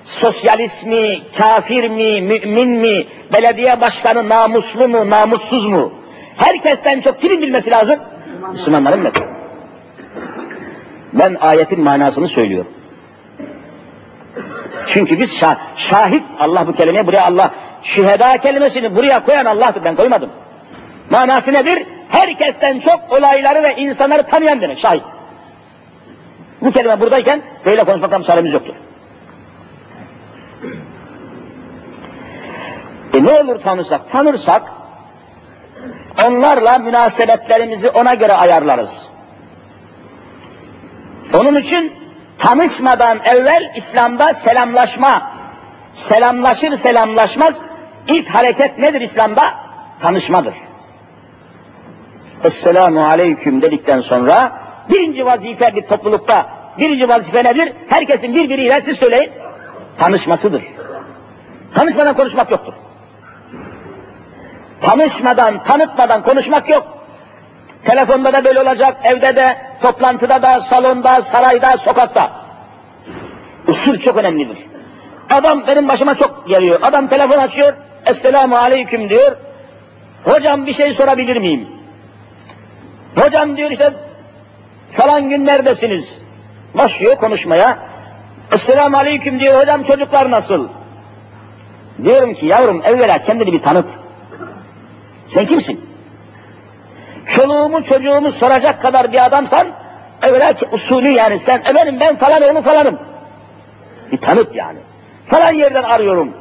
[0.05, 5.93] sosyalist mi, kafir mi, mümin mi, belediye başkanı namuslu mu, namussuz mu?
[6.37, 7.99] Herkesten çok kimin bilmesi lazım?
[8.53, 9.27] Müslümanların mesela.
[11.13, 12.71] Ben ayetin manasını söylüyorum.
[14.87, 17.51] Çünkü biz şah, şahit, Allah bu kelimeyi buraya Allah,
[17.83, 20.31] şüheda kelimesini buraya koyan Allah'tır, ben koymadım.
[21.11, 21.87] Manası nedir?
[22.13, 25.03] Herkesten çok olayları ve insanları tanıyan demek, şahit.
[26.61, 28.75] Bu kelime buradayken böyle konuşmaktan müsaademiz yoktur.
[33.15, 34.01] E ne olur tanırsak?
[34.11, 34.63] Tanırsak
[36.25, 39.09] onlarla münasebetlerimizi ona göre ayarlarız.
[41.35, 41.93] Onun için
[42.39, 45.31] tanışmadan evvel İslam'da selamlaşma,
[45.95, 47.61] selamlaşır selamlaşmaz
[48.09, 49.55] ilk hareket nedir İslam'da?
[50.01, 50.55] Tanışmadır.
[52.45, 54.53] Esselamu aleyküm dedikten sonra
[54.91, 56.47] birinci vazife bir toplulukta,
[56.79, 57.73] birinci vazife nedir?
[57.89, 59.31] Herkesin birbiriyle siz söyleyin,
[59.99, 60.63] tanışmasıdır.
[61.75, 62.73] Tanışmadan konuşmak yoktur.
[64.83, 66.99] Tanışmadan, tanıtmadan konuşmak yok.
[67.85, 72.33] Telefonda da böyle olacak, evde de, toplantıda da, salonda, sarayda, sokakta.
[73.69, 74.59] Usul çok önemlidir.
[75.31, 76.81] Adam benim başıma çok geliyor.
[76.83, 77.73] Adam telefon açıyor,
[78.07, 79.37] Esselamu Aleyküm diyor.
[80.25, 81.69] Hocam bir şey sorabilir miyim?
[83.17, 83.93] Hocam diyor işte
[84.91, 86.19] falan gün neredesiniz?
[86.75, 87.79] Başlıyor konuşmaya.
[88.53, 90.69] Esselamu Aleyküm diyor, hocam çocuklar nasıl?
[92.05, 93.87] Diyorum ki yavrum evvela kendini bir tanıt.
[95.29, 95.93] Sen kimsin?
[97.27, 99.69] çoluğumu çocuğumu soracak kadar bir adamsan,
[100.23, 102.99] evvela usulü yani sen, efendim ben falan oğlu falanım.
[104.13, 104.79] Bir tanıt yani.
[105.27, 106.33] Falan yerden arıyorum.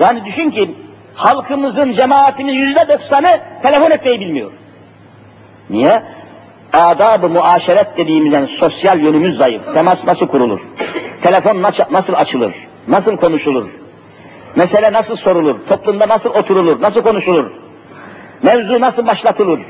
[0.00, 0.74] Yani düşün ki
[1.14, 4.52] halkımızın, cemaatinin yüzde doksanı telefon etmeyi bilmiyor.
[5.70, 6.02] Niye?
[6.72, 9.74] Adab-ı muaşeret dediğimizden sosyal yönümüz zayıf.
[9.74, 10.60] Temas nasıl kurulur?
[11.22, 12.54] Telefon nasıl açılır?
[12.88, 13.68] Nasıl konuşulur?
[14.56, 15.56] Mesele nasıl sorulur?
[15.68, 16.82] Toplumda nasıl oturulur?
[16.82, 17.52] Nasıl konuşulur?
[18.42, 19.60] Mevzu nasıl başlatılır?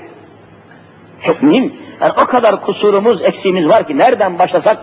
[1.22, 1.72] Çok mühim.
[2.00, 4.78] Yani o kadar kusurumuz, eksiğimiz var ki nereden başlasak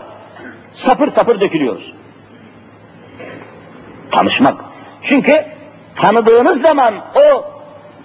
[0.74, 1.94] sapır sapır dökülüyoruz.
[4.12, 4.56] Tanışmak.
[5.04, 5.46] Çünkü
[5.96, 7.46] tanıdığınız zaman o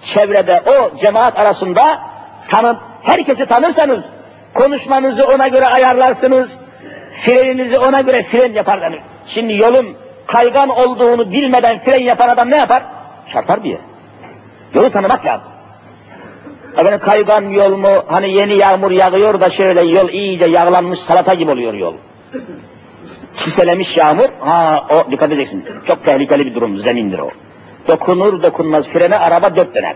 [0.02, 2.00] çevrede, o cemaat arasında
[2.48, 4.10] tanı, herkesi tanırsanız
[4.54, 6.58] konuşmanızı ona göre ayarlarsınız,
[7.20, 8.92] freninizi ona göre fren yapar
[9.26, 9.86] Şimdi yolun
[10.26, 12.82] kaygan olduğunu bilmeden fren yapan adam ne yapar?
[13.28, 13.78] Çarpar diye.
[14.74, 15.50] Yolu tanımak lazım.
[16.72, 21.50] Efendim kaygan yol mu, hani yeni yağmur yağıyor da şöyle yol iyice yağlanmış salata gibi
[21.50, 21.94] oluyor yol.
[23.36, 25.64] Çiselemiş yağmur, ha o dikkat edeceksin.
[25.86, 27.30] Çok tehlikeli bir durum, zemindir o.
[27.88, 29.94] Dokunur dokunmaz frene araba dört döner.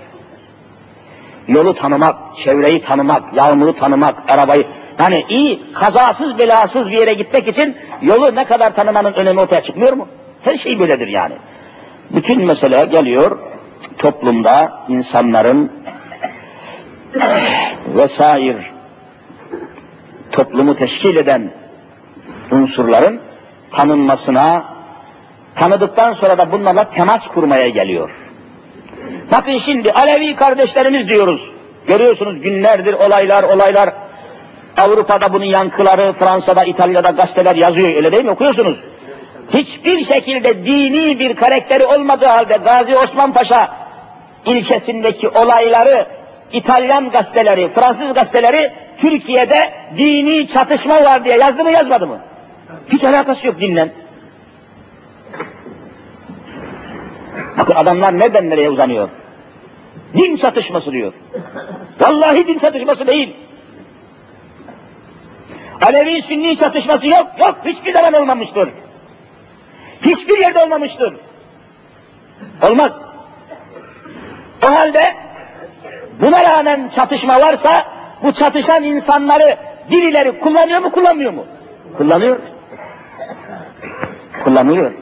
[1.49, 4.67] Yolu tanımak, çevreyi tanımak, yağmuru tanımak, arabayı...
[4.99, 9.93] Yani iyi, kazasız belasız bir yere gitmek için yolu ne kadar tanımanın önemi ortaya çıkmıyor
[9.93, 10.09] mu?
[10.43, 11.35] Her şey böyledir yani.
[12.11, 13.39] Bütün mesele geliyor
[13.99, 15.73] toplumda insanların
[17.87, 18.57] vesair
[20.33, 21.51] toplumu teşkil eden
[22.51, 23.21] unsurların
[23.71, 24.65] tanınmasına,
[25.55, 28.24] tanıdıktan sonra da bunlarla temas kurmaya geliyor.
[29.31, 31.51] Bakın şimdi Alevi kardeşlerimiz diyoruz.
[31.87, 33.91] Görüyorsunuz günlerdir olaylar olaylar.
[34.77, 38.31] Avrupa'da bunun yankıları, Fransa'da, İtalya'da gazeteler yazıyor öyle değil mi?
[38.31, 38.81] Okuyorsunuz.
[39.55, 43.77] Hiçbir şekilde dini bir karakteri olmadığı halde Gazi Osman Paşa
[44.47, 46.07] ilçesindeki olayları
[46.53, 52.19] İtalyan gazeteleri, Fransız gazeteleri Türkiye'de dini çatışma var diye yazdı mı yazmadı mı?
[52.93, 53.89] Hiç alakası yok dinle.
[57.59, 59.09] Bakın adamlar nereden nereye uzanıyor?
[60.15, 61.13] Din çatışması diyor.
[62.01, 63.37] Vallahi din çatışması değil.
[65.83, 68.69] Alevi Sünni çatışması yok, yok hiçbir zaman olmamıştır.
[70.03, 71.15] Hiçbir yerde olmamıştır.
[72.63, 73.01] Olmaz.
[74.63, 75.15] O halde
[76.21, 77.87] buna rağmen çatışma varsa
[78.23, 79.57] bu çatışan insanları
[79.91, 81.45] birileri kullanıyor mu kullanmıyor mu?
[81.99, 82.39] Kullanıyor.
[84.45, 84.93] Kullanıyor.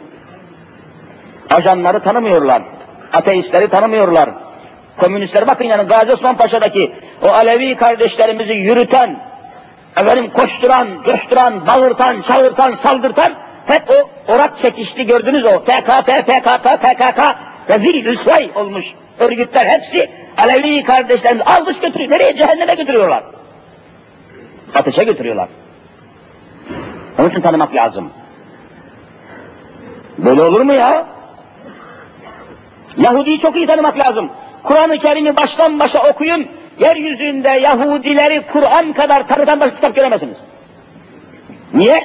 [1.53, 2.63] Ajanları tanımıyorlar.
[3.13, 4.31] Ateistleri tanımıyorlar.
[4.97, 9.17] Komünistler bakın yani Gazi Osman Paşa'daki o Alevi kardeşlerimizi yürüten,
[9.97, 13.33] efendim koşturan, coşturan, bağırtan, çağırtan, saldırtan
[13.67, 17.21] hep o orak çekişli gördünüz o PKK, PKK, PKK
[17.69, 22.11] rezil rüsvay olmuş örgütler hepsi Alevi kardeşlerimizi almış götürüyor.
[22.11, 22.37] Nereye?
[22.37, 23.23] Cehenneme götürüyorlar.
[24.75, 25.49] Ateşe götürüyorlar.
[27.19, 28.11] Onun için tanımak lazım.
[30.19, 31.07] Böyle olur mu ya?
[32.97, 34.31] Yahudi'yi çok iyi tanımak lazım.
[34.63, 36.47] Kur'an-ı Kerim'i baştan başa okuyun.
[36.81, 40.37] Yeryüzünde Yahudileri Kur'an kadar tanıtan başka kitap göremezsiniz.
[41.75, 42.05] Niye?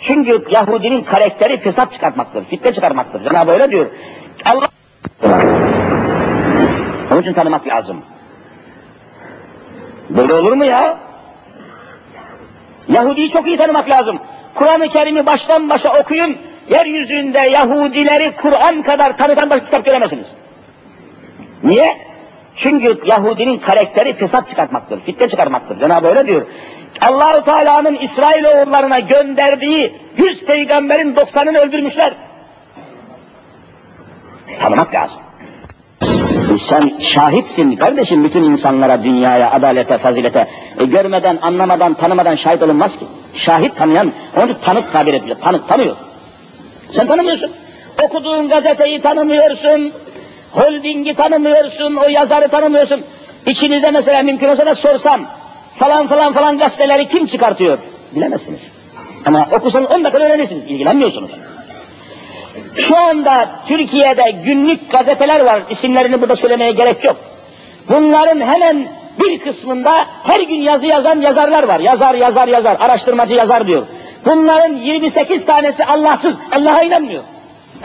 [0.00, 3.24] Çünkü Yahudinin karakteri fesat çıkartmaktır, fitne çıkarmaktır.
[3.28, 3.86] Cenab-ı öyle diyor.
[4.44, 4.68] Allah
[7.10, 8.02] onun için tanımak lazım.
[10.10, 10.96] Böyle olur mu ya?
[12.88, 14.18] Yahudi'yi çok iyi tanımak lazım.
[14.54, 16.36] Kur'an-ı Kerim'i baştan başa okuyun.
[16.70, 20.26] Yeryüzünde Yahudileri Kur'an kadar tanıtan başka kitap göremezsiniz.
[21.64, 21.98] Niye?
[22.56, 25.80] Çünkü Yahudinin karakteri fesat çıkartmaktır, fitne çıkarmaktır.
[25.80, 26.46] Cenab-ı öyle diyor.
[27.00, 32.14] Allahu Teala'nın İsrailoğullarına gönderdiği yüz peygamberin doksanını öldürmüşler.
[34.60, 35.20] Tanımak lazım.
[36.58, 40.48] Sen şahitsin kardeşim bütün insanlara, dünyaya, adalete, fazilete.
[40.80, 43.04] E, görmeden, anlamadan, tanımadan şahit olunmaz ki.
[43.34, 45.36] Şahit tanıyan, onu tanık tabir ediyor.
[45.42, 45.96] Tanık tanıyor.
[46.92, 47.50] Sen tanımıyorsun.
[48.02, 49.92] Okuduğun gazeteyi tanımıyorsun.
[50.52, 51.96] Holdingi tanımıyorsun.
[51.96, 53.02] O yazarı tanımıyorsun.
[53.46, 55.20] İçinizde mesela mümkün olsa da sorsam
[55.78, 57.78] falan falan falan gazeteleri kim çıkartıyor?
[58.16, 58.70] Bilemezsiniz.
[59.26, 60.70] Ama okusanız 10 dakika öğrenirsiniz.
[60.70, 61.30] İlgilenmiyorsunuz.
[62.78, 65.60] Şu anda Türkiye'de günlük gazeteler var.
[65.70, 67.16] İsimlerini burada söylemeye gerek yok.
[67.88, 68.86] Bunların hemen
[69.20, 71.80] bir kısmında her gün yazı yazan yazarlar var.
[71.80, 73.86] Yazar, yazar, yazar, araştırmacı yazar diyor.
[74.26, 77.22] Bunların 28 tanesi Allahsız, Allah'a inanmıyor.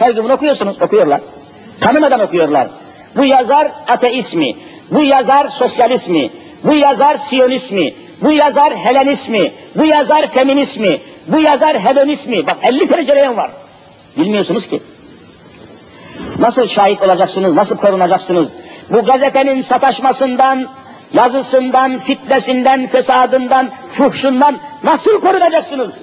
[0.06, 1.20] Gün bunu okuyorsunuz, okuyorlar.
[1.80, 2.68] Tanımadan okuyorlar.
[3.16, 4.54] Bu yazar ateismi,
[4.90, 6.30] bu yazar sosyalismi,
[6.64, 12.46] bu yazar siyonismi, bu yazar helenismi, bu yazar feministmi, bu yazar hedonismi.
[12.46, 13.50] Bak 50 tane var.
[14.16, 14.80] Bilmiyorsunuz ki.
[16.38, 18.48] Nasıl şahit olacaksınız, nasıl korunacaksınız?
[18.90, 20.66] Bu gazetenin sataşmasından,
[21.12, 25.94] yazısından, fitnesinden, fesadından, fuhşundan nasıl korunacaksınız?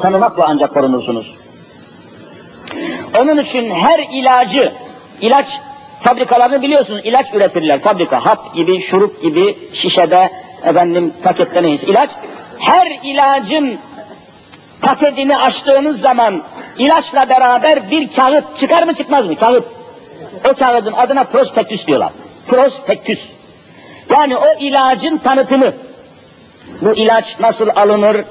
[0.00, 1.34] Tanımakla ancak korunursunuz.
[3.18, 4.72] Onun için her ilacı,
[5.20, 5.46] ilaç
[6.02, 7.80] fabrikalarını biliyorsunuz, ilaç üretirler.
[7.80, 10.30] Fabrika, hap gibi, şurup gibi, şişede,
[10.64, 12.10] efendim pakette neyse ilaç.
[12.58, 13.78] Her ilacın
[14.80, 16.42] paketini açtığınız zaman
[16.78, 19.36] ilaçla beraber bir kağıt çıkar mı çıkmaz mı?
[19.36, 19.64] Kağıt.
[20.50, 22.12] O kağıdın adına prospektüs diyorlar.
[22.48, 23.20] Prospektüs.
[24.10, 25.72] Yani o ilacın tanıtımı.
[26.82, 28.24] Bu ilaç nasıl alınır?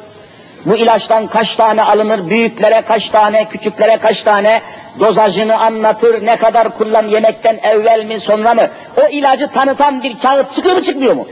[0.66, 2.30] Bu ilaçtan kaç tane alınır?
[2.30, 4.62] Büyüklere kaç tane, küçüklere kaç tane?
[5.00, 8.68] Dozajını anlatır, ne kadar kullan, yemekten evvel mi, sonra mı?
[9.02, 11.28] O ilacı tanıtan bir kağıt çıkıyor mu, çıkmıyor mu?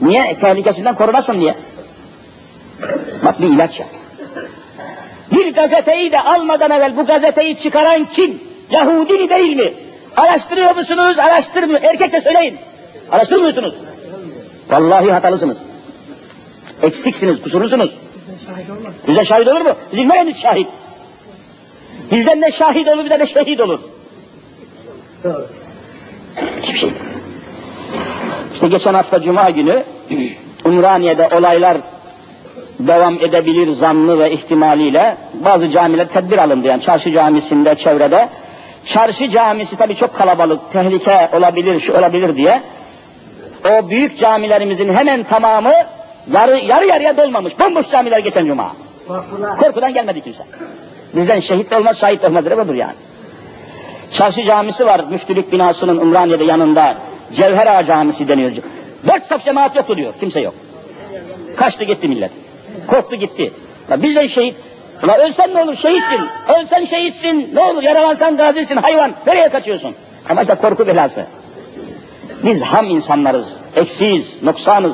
[0.00, 0.36] Niye?
[0.40, 1.54] Tehlikesinden korunasın diye.
[3.24, 3.86] Bak bir ilaç ya.
[5.32, 8.40] Bir gazeteyi de almadan evvel bu gazeteyi çıkaran kim?
[8.70, 9.72] Yahudi mi değil mi?
[10.16, 11.18] Araştırıyor musunuz?
[11.18, 11.82] Araştırmıyor.
[11.82, 12.56] Erkek de söyleyin.
[13.12, 13.74] Araştırmıyorsunuz.
[14.70, 15.58] Vallahi hatalısınız.
[16.82, 17.90] Eksiksiniz, kusurlusunuz.
[19.08, 19.74] Bize şahit olur mu?
[19.92, 20.68] Bizim neremiz şahit?
[22.12, 23.80] Bizden ne şahit olur, bir de ne şehit olur.
[26.62, 26.92] Hiçbir şey.
[28.54, 29.82] İşte geçen hafta Cuma günü
[30.66, 31.78] Ümraniye'de olaylar
[32.78, 38.28] devam edebilir zannı ve ihtimaliyle bazı camiler tedbir alındı yani çarşı camisinde çevrede.
[38.86, 42.62] Çarşı camisi tabii çok kalabalık, tehlike olabilir, şu olabilir diye.
[43.70, 45.72] O büyük camilerimizin hemen tamamı
[46.32, 47.60] yarı, yarı yarıya dolmamış.
[47.60, 48.72] Bomboş camiler geçen cuma.
[49.60, 50.42] Korkudan gelmedi kimse.
[51.16, 52.94] Bizden şehit olmaz, şahit olmadır budur yani.
[54.12, 56.94] Çarşı camisi var, müftülük binasının Ümraniye'de yanında.
[57.32, 58.52] Cevher Ağa Camisi deniyor.
[59.06, 60.54] Dört saf cemaat yoktu diyor, kimse yok.
[61.56, 62.30] Kaçtı gitti millet.
[62.86, 63.52] Korktu gitti.
[63.90, 64.54] Ya bizden şehit,
[65.04, 66.20] Ulan ölsen ne olur şehitsin,
[66.60, 69.94] ölsen şehitsin, ne olur yaralansan gazisin, hayvan, nereye kaçıyorsun?
[70.28, 71.26] Ama işte korku belası.
[72.44, 74.92] Biz ham insanlarız, eksiyiz, noksanız.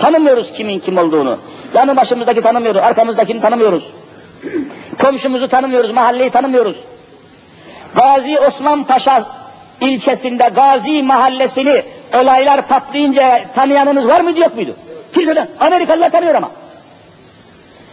[0.00, 1.38] Tanımıyoruz kimin kim olduğunu.
[1.74, 3.84] Yanı başımızdaki tanımıyoruz, arkamızdakini tanımıyoruz.
[5.00, 6.76] Komşumuzu tanımıyoruz, mahalleyi tanımıyoruz.
[7.94, 9.26] Gazi Osman Paşa
[9.80, 11.82] ilçesinde Gazi mahallesini
[12.20, 14.76] olaylar patlayınca tanıyanınız var mıydı yok muydu?
[15.14, 16.50] Kimse Amerikalılar tanıyor ama.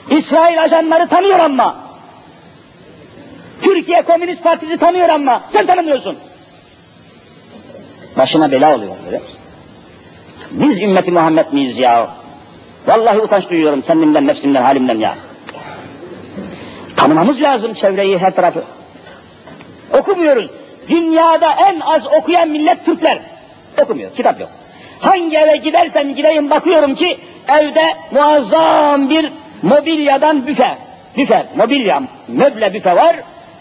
[0.10, 1.76] İsrail ajanları tanıyor ama.
[3.62, 6.18] Türkiye Komünist Partisi tanıyor ama sen tanımıyorsun.
[8.18, 8.96] Başına bela oluyor.
[9.08, 9.22] Öyle.
[10.52, 12.08] Biz ümmeti Muhammed miyiz ya?
[12.88, 15.16] Vallahi utanç duyuyorum kendimden, nefsimden, halimden ya.
[16.96, 18.64] Tanımamız lazım çevreyi, her tarafı.
[19.94, 20.52] Okumuyoruz.
[20.90, 23.20] Dünyada en az okuyan millet Türkler.
[23.82, 24.50] Okumuyor, kitap yok.
[25.00, 30.78] Hangi eve gidersem gideyim bakıyorum ki evde muazzam bir mobilyadan büfe,
[31.18, 33.16] büfe, mobilya, möble büfe var.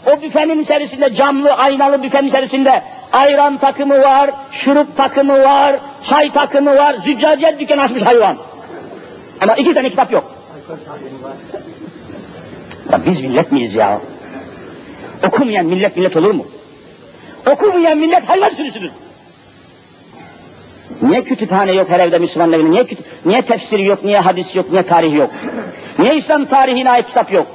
[0.07, 6.77] O büfenin içerisinde camlı, aynalı büfenin içerisinde ayran takımı var, şurup takımı var, çay takımı
[6.77, 8.37] var, züccaciyet dükkanı açmış hayvan.
[9.41, 10.25] Ama iki tane kitap yok.
[12.93, 14.01] Ya biz millet miyiz ya?
[15.27, 16.47] Okumayan millet millet olur mu?
[17.51, 18.91] Okumayan millet hayvan sürüsüdür.
[21.03, 22.71] Niye kütüphane yok her evde Müslüman evinde?
[22.71, 22.87] Niye,
[23.25, 25.31] niye tefsir yok, niye hadis yok, niye tarih yok?
[25.99, 27.47] Niye İslam tarihine ait kitap yok?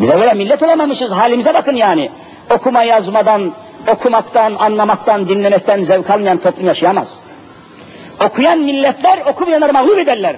[0.00, 2.10] Bize göre millet olamamışız, halimize bakın yani.
[2.50, 3.52] Okuma yazmadan,
[3.88, 7.08] okumaktan, anlamaktan, dinlemekten zevk almayan toplum yaşayamaz.
[8.24, 10.36] Okuyan milletler okumayanları mağlup ederler.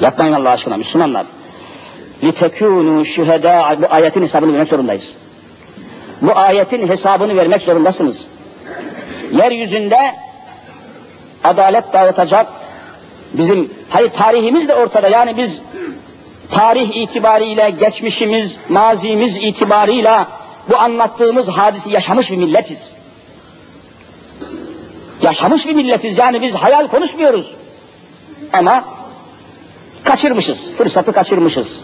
[0.00, 1.26] Yapmayın Allah aşkına Müslümanlar.
[2.22, 5.12] لِتَكُونُوا şühedâ Bu ayetin hesabını vermek zorundayız.
[6.22, 8.26] Bu ayetin hesabını vermek zorundasınız.
[9.32, 10.14] Yeryüzünde
[11.44, 12.46] adalet dağıtacak
[13.32, 15.60] bizim, hayır tarihimiz de ortada yani biz
[16.50, 20.28] tarih itibariyle, geçmişimiz, mazimiz itibarıyla
[20.68, 22.92] bu anlattığımız hadisi yaşamış bir milletiz.
[25.22, 27.54] Yaşamış bir milletiz yani biz hayal konuşmuyoruz.
[28.52, 28.84] Ama
[30.04, 31.80] kaçırmışız, fırsatı kaçırmışız.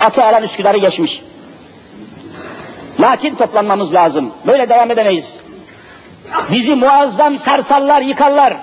[0.00, 1.22] Atı alan Üsküdar'ı geçmiş.
[3.00, 4.32] Lakin toplanmamız lazım.
[4.46, 5.36] Böyle devam edemeyiz.
[6.50, 8.56] Bizi muazzam sarsallar, yıkarlar.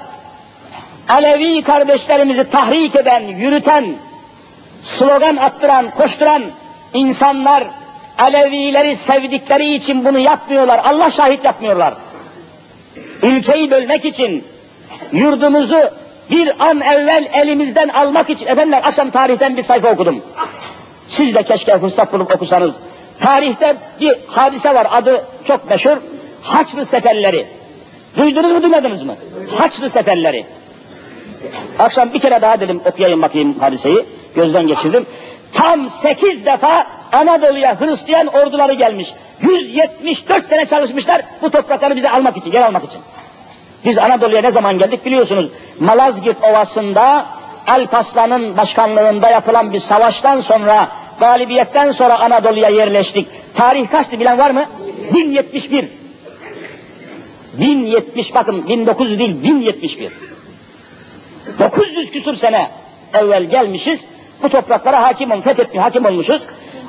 [1.10, 3.96] Alevi kardeşlerimizi tahrik eden, yürüten,
[4.84, 6.44] slogan attıran, koşturan
[6.94, 7.64] insanlar
[8.20, 10.82] Alevileri sevdikleri için bunu yapmıyorlar.
[10.84, 11.94] Allah şahit yapmıyorlar.
[13.24, 14.44] Ülkeyi bölmek için,
[15.12, 15.80] yurdumuzu
[16.32, 20.22] bir an evvel elimizden almak için, efendiler akşam tarihten bir sayfa okudum.
[21.08, 22.76] Siz de keşke fırsat bulup okusanız.
[23.20, 25.98] Tarihte bir hadise var, adı çok meşhur.
[26.42, 27.48] Haçlı seferleri.
[28.18, 29.16] Duydunuz mu, duymadınız mı?
[29.58, 30.46] Haçlı seferleri.
[31.80, 34.06] Akşam bir kere daha dedim okuyayım bakayım hadiseyi.
[34.36, 35.06] Gözden geçirdim.
[35.54, 39.08] Tam sekiz defa Anadolu'ya Hristiyan orduları gelmiş.
[39.42, 43.00] 174 sene çalışmışlar bu toprakları bize almak için, geri almak için.
[43.86, 45.52] Biz Anadolu'ya ne zaman geldik biliyorsunuz.
[45.80, 47.26] Malazgirt Ovası'nda
[47.68, 50.88] Alparslan'ın başkanlığında yapılan bir savaştan sonra,
[51.20, 53.28] galibiyetten sonra Anadolu'ya yerleştik.
[53.56, 54.66] Tarih kaçtı bilen var mı?
[55.14, 55.86] 1071.
[57.54, 60.12] 1070 bakın 1900 değil 1071.
[61.60, 62.68] 900 küsur sene
[63.14, 64.06] evvel gelmişiz.
[64.44, 66.42] Bu topraklara hakim olmuş, fethetmiş, hakim olmuşuz.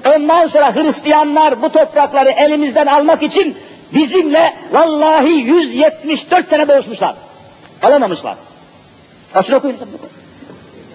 [0.07, 3.57] Ondan sonra Hristiyanlar bu toprakları elimizden almak için
[3.95, 7.15] bizimle vallahi 174 sene boğuşmuşlar.
[7.83, 8.37] Alamamışlar.
[9.35, 9.77] Açın okuyun.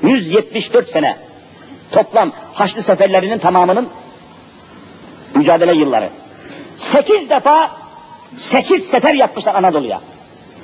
[0.03, 1.17] 174 sene.
[1.91, 3.89] Toplam Haçlı seferlerinin tamamının
[5.35, 6.09] mücadele yılları.
[6.77, 7.71] Sekiz defa
[8.37, 10.01] sekiz sefer yapmışlar Anadolu'ya.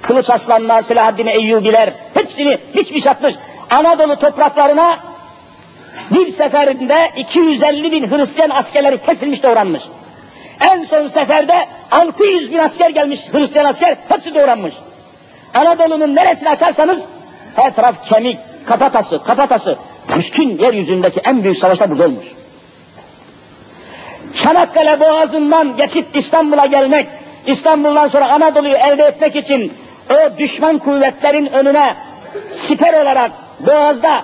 [0.01, 3.35] Kılıç Aslanlar, Selahaddin Eyyubiler hepsini biçmiş atmış.
[3.69, 4.97] Anadolu topraklarına
[6.11, 9.81] bir seferinde 250 bin Hristiyan askerleri kesilmiş doğranmış.
[10.61, 14.73] En son seferde 600 bin asker gelmiş Hristiyan asker hepsi doğranmış.
[15.53, 17.05] Anadolu'nun neresini açarsanız
[17.55, 19.77] her taraf kemik, kafatası, kafatası.
[20.17, 22.25] Bütün yeryüzündeki en büyük savaşlar burada olmuş.
[24.35, 27.07] Çanakkale Boğazı'ndan geçip İstanbul'a gelmek,
[27.47, 29.73] İstanbul'dan sonra Anadolu'yu elde etmek için
[30.09, 31.95] o düşman kuvvetlerin önüne
[32.51, 34.23] siper olarak Boğaz'da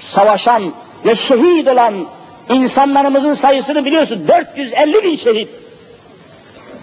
[0.00, 0.72] savaşan
[1.04, 2.06] ve şehit olan
[2.48, 5.48] insanlarımızın sayısını biliyorsun 450 bin şehit.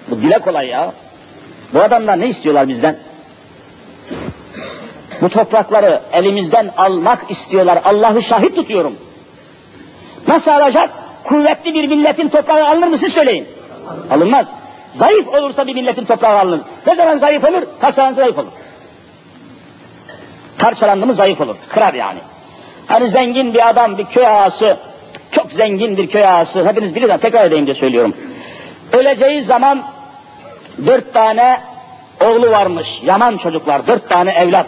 [0.09, 0.91] Bu dile kolay ya.
[1.73, 2.97] Bu adamlar ne istiyorlar bizden?
[5.21, 7.81] Bu toprakları elimizden almak istiyorlar.
[7.85, 8.95] Allah'ı şahit tutuyorum.
[10.27, 10.89] Nasıl alacak?
[11.23, 13.47] Kuvvetli bir milletin toprağı alınır mı siz söyleyin.
[14.11, 14.47] Alınmaz.
[14.91, 16.61] Zayıf olursa bir milletin toprağı alınır.
[16.87, 17.63] Ne zaman zayıf olur?
[17.81, 18.51] Parçalanınca zayıf olur.
[20.59, 21.55] Parçalandı mı zayıf olur.
[21.69, 22.19] Kırar yani.
[22.87, 24.77] Hani zengin bir adam, bir köy ağası,
[25.31, 28.13] çok zengin bir köy ağası, hepiniz bilirsiniz, tekrar edeyim de söylüyorum.
[28.93, 29.83] Öleceği zaman
[30.85, 31.59] dört tane
[32.23, 34.67] oğlu varmış, yaman çocuklar, dört tane evlat.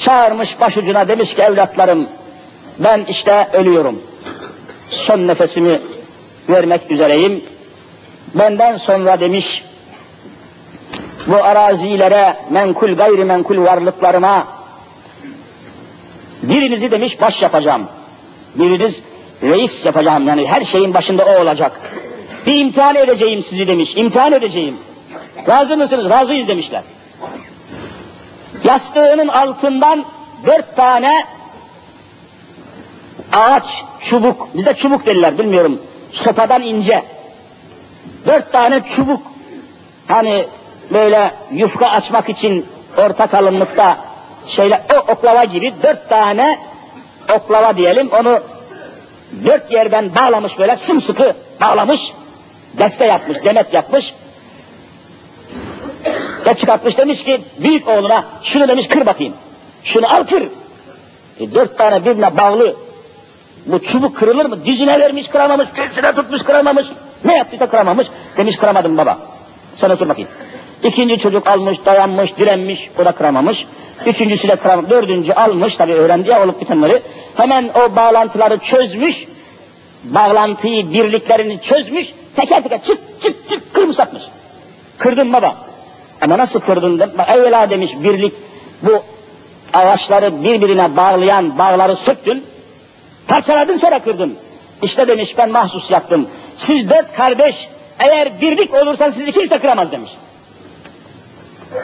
[0.00, 2.08] Çağırmış başucuna demiş ki evlatlarım,
[2.78, 4.02] ben işte ölüyorum.
[4.90, 5.80] Son nefesimi
[6.48, 7.44] vermek üzereyim.
[8.34, 9.64] Benden sonra demiş,
[11.26, 14.46] bu arazilere, menkul gayrimenkul varlıklarıma
[16.48, 17.88] birinizi demiş baş yapacağım.
[18.54, 19.00] Biriniz
[19.42, 21.80] reis yapacağım yani her şeyin başında o olacak.
[22.46, 24.76] Bir imtihan edeceğim sizi demiş, imtihan edeceğim.
[25.48, 26.10] Razı mısınız?
[26.10, 26.82] Razıyız demişler.
[28.64, 30.04] Yastığının altından
[30.46, 31.24] dört tane
[33.32, 35.82] ağaç, çubuk, bize çubuk derler bilmiyorum,
[36.12, 37.02] sopadan ince.
[38.26, 39.22] Dört tane çubuk,
[40.08, 40.46] hani
[40.92, 42.66] böyle yufka açmak için
[42.96, 43.98] orta kalınlıkta
[44.48, 46.58] şeyle o oklava gibi dört tane
[47.36, 48.40] oklava diyelim onu
[49.44, 52.00] dört yerden bağlamış böyle sımsıkı bağlamış
[52.78, 54.14] deste yapmış demet yapmış
[56.46, 59.34] ve çıkartmış demiş ki büyük oğluna şunu demiş kır bakayım
[59.84, 60.42] şunu al kır
[61.40, 62.74] e, dört tane birbirine bağlı
[63.66, 64.64] bu çubuk kırılır mı?
[64.64, 66.86] Dizine vermiş kıramamış, göğsüne tutmuş kıramamış.
[67.24, 68.06] Ne yaptıysa kıramamış.
[68.36, 69.18] Demiş kıramadım baba.
[69.76, 70.30] Sen otur bakayım.
[70.84, 73.66] İkinci çocuk almış, dayanmış, direnmiş, o da kıramamış.
[74.06, 74.90] Üçüncüsü de kıramamış.
[74.90, 77.02] Dördüncü almış, tabii öğrendi ya olup bitenleri.
[77.36, 79.24] Hemen o bağlantıları çözmüş.
[80.04, 82.12] Bağlantıyı, birliklerini çözmüş.
[82.36, 84.22] Teker teker çıt çıt çıt kırmış atmış.
[84.98, 85.56] Kırdım baba.
[86.20, 87.10] Ama nasıl kırdın?
[87.28, 88.32] Evvela demiş birlik
[88.82, 89.02] bu
[89.72, 92.44] ağaçları birbirine bağlayan bağları söktün.
[93.28, 94.36] Parçaladın sonra kırdın.
[94.82, 96.28] İşte demiş ben mahsus yaptım.
[96.56, 97.68] Siz dört kardeş
[97.98, 100.10] eğer birlik olursanız sizi kimse kıramaz demiş.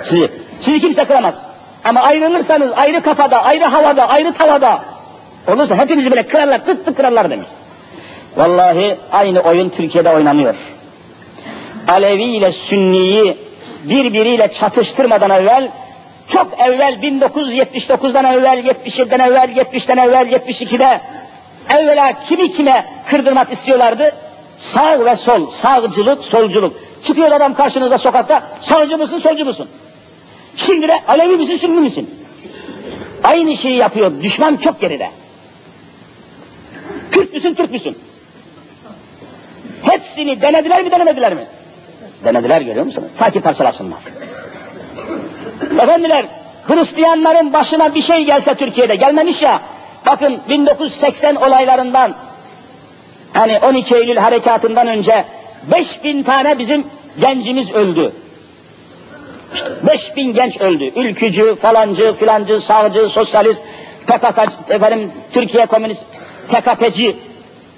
[0.05, 0.31] Sizi,
[0.61, 1.50] sizi kimse kıramaz.
[1.85, 4.81] Ama ayrılırsanız ayrı kafada, ayrı havada, ayrı tavada
[5.49, 7.49] olursa hepinizi böyle kırarlar, tık tık kırarlar demiş.
[8.37, 10.55] Vallahi aynı oyun Türkiye'de oynanıyor.
[11.89, 13.37] Alevi ile Sünni'yi
[13.85, 15.69] birbiriyle çatıştırmadan evvel,
[16.29, 21.01] çok evvel 1979'dan evvel, 77'den evvel, 70'ten evvel, 72'de
[21.69, 24.13] evvela kimi kime kırdırmak istiyorlardı?
[24.59, 26.77] Sağ ve sol, sağcılık, solculuk.
[27.07, 29.69] Çıkıyor adam karşınıza sokakta, sağcı mısın, solcu musun?
[30.57, 32.11] Şimdi de Alevi misin, Sünni misin?
[33.25, 35.11] Aynı şeyi yapıyor, düşman çok geride.
[37.11, 37.99] Türk müsün, Türk müsün?
[39.83, 41.47] Hepsini denediler mi, denemediler mi?
[42.25, 43.09] Denediler görüyor musunuz?
[43.19, 43.99] Ta ki parçalasınlar.
[45.83, 46.27] Efendiler,
[46.67, 49.63] Hristiyanların başına bir şey gelse Türkiye'de, gelmemiş ya,
[50.07, 52.15] bakın 1980 olaylarından,
[53.33, 55.25] hani 12 Eylül harekatından önce
[55.73, 56.87] 5000 tane bizim
[57.21, 58.13] gencimiz öldü.
[59.87, 60.91] 5000 genç öldü.
[60.97, 63.63] Ülkücü, falancı, filancı, sağcı, sosyalist,
[64.07, 64.39] PKK,
[64.69, 66.05] efendim, Türkiye Komünist,
[66.49, 67.17] TKP'ci,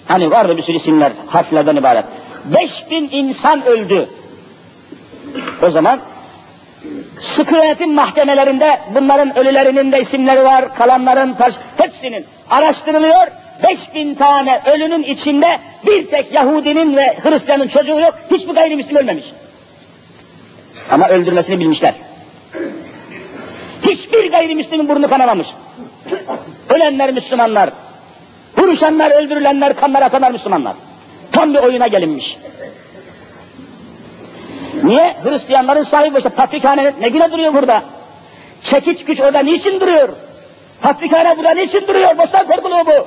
[0.09, 2.05] hani vardı bir sürü isimler, harflerden ibaret.
[2.45, 4.09] 5000 insan öldü.
[5.63, 6.01] O zaman
[7.21, 11.37] sıkı mahkemelerinde bunların ölülerinin de isimleri var, kalanların
[11.77, 13.27] hepsinin araştırılıyor.
[13.63, 19.25] 5000 tane ölünün içinde bir tek Yahudinin ve Hristiyanın çocuğu yok, hiçbir gayrimüslim ölmemiş.
[20.91, 21.95] Ama öldürmesini bilmişler.
[23.83, 25.47] Hiçbir gayrimüslimin burnu kanamamış.
[26.69, 27.71] Ölenler Müslümanlar.
[28.59, 30.75] Vuruşanlar, öldürülenler, kanlar atanlar Müslümanlar.
[31.33, 32.37] Tam bir oyuna gelinmiş.
[34.83, 35.17] Niye?
[35.25, 37.83] Hristiyanların sahibi işte patrikhane ne güne duruyor burada?
[38.63, 40.09] Çekiç güç orada niçin duruyor?
[40.83, 42.19] Patrikhane burada niçin duruyor?
[42.19, 43.07] Bostan korkuluğu bu.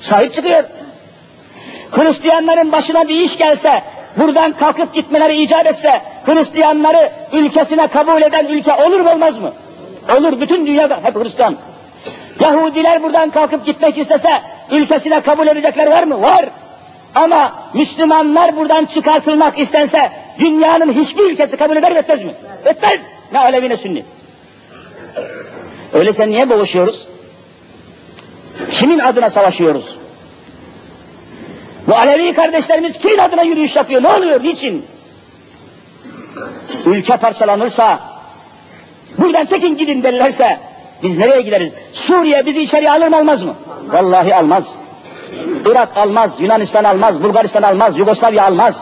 [0.00, 0.64] Sahip çıkıyor.
[1.90, 3.82] Hristiyanların başına bir iş gelse,
[4.16, 9.52] buradan kalkıp gitmeleri icap etse, Hristiyanları ülkesine kabul eden ülke olur mu olmaz mı?
[10.16, 11.56] Olur, bütün dünyada hep Hristiyan.
[12.40, 16.22] Yahudiler buradan kalkıp gitmek istese, ülkesine kabul edecekler var mı?
[16.22, 16.44] Var.
[17.14, 22.34] Ama Müslümanlar buradan çıkartılmak istense, dünyanın hiçbir ülkesi kabul eder mi etmez mi?
[22.64, 23.00] Etmez.
[23.32, 24.04] Ne Alevi ne Sünni.
[25.92, 27.06] Öyleyse niye boğuşuyoruz?
[28.70, 30.01] Kimin adına savaşıyoruz?
[31.92, 34.02] Bu Alevi kardeşlerimiz kimin adına yürüyüş yapıyor?
[34.02, 34.42] Ne oluyor?
[34.42, 34.84] Niçin?
[36.86, 38.00] Ülke parçalanırsa,
[39.18, 40.60] buradan çekin gidin derlerse,
[41.02, 41.72] biz nereye gideriz?
[41.92, 43.54] Suriye bizi içeri alır mı almaz mı?
[43.86, 44.64] Vallahi almaz.
[45.66, 48.80] Irak almaz, Yunanistan almaz, Bulgaristan almaz, Yugoslavya almaz.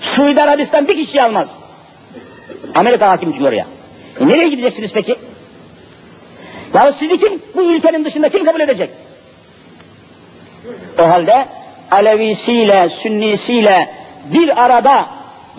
[0.00, 1.58] Suudi Arabistan bir kişi almaz.
[2.74, 3.66] Amerika hakim çünkü oraya.
[4.20, 5.16] E nereye gideceksiniz peki?
[6.74, 8.90] Ya sizi kim bu ülkenin dışında kim kabul edecek?
[10.98, 11.46] O halde
[11.90, 13.88] Alevisiyle, Sünnisiyle
[14.32, 15.06] bir arada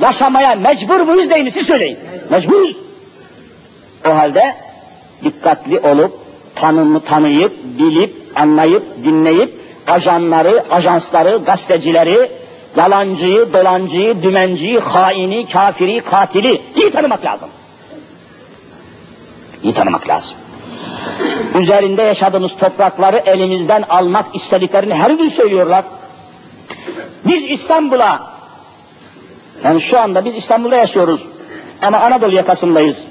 [0.01, 1.51] yaşamaya mecbur muyuz değil mi?
[1.51, 1.97] Siz söyleyin.
[2.29, 2.77] Mecburuz.
[4.07, 4.55] O halde
[5.23, 6.11] dikkatli olup,
[6.55, 9.53] tanımı tanıyıp, bilip, anlayıp, dinleyip,
[9.87, 12.31] ajanları, ajansları, gazetecileri,
[12.75, 17.49] yalancıyı, dolancıyı, dümenciyi, haini, kafiri, katili iyi tanımak lazım.
[19.63, 20.37] İyi tanımak lazım.
[21.59, 25.83] Üzerinde yaşadığımız toprakları elimizden almak istediklerini her gün söylüyorlar.
[27.25, 28.31] Biz İstanbul'a,
[29.63, 31.21] yani şu anda biz İstanbul'da yaşıyoruz
[31.81, 33.07] ama Anadolu yakasındayız.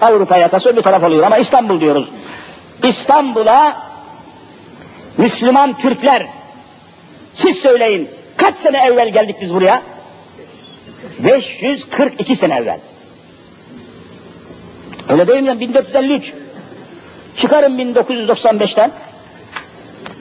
[0.00, 2.08] Avrupa yakası öbür taraf oluyor ama İstanbul diyoruz.
[2.82, 3.76] İstanbul'a
[5.18, 6.26] Müslüman Türkler,
[7.34, 9.82] siz söyleyin kaç sene evvel geldik biz buraya?
[11.18, 12.80] 542 sene evvel.
[15.08, 15.60] Öyle değil mi?
[15.60, 16.32] 1453.
[17.36, 18.90] Çıkarın 1995'ten.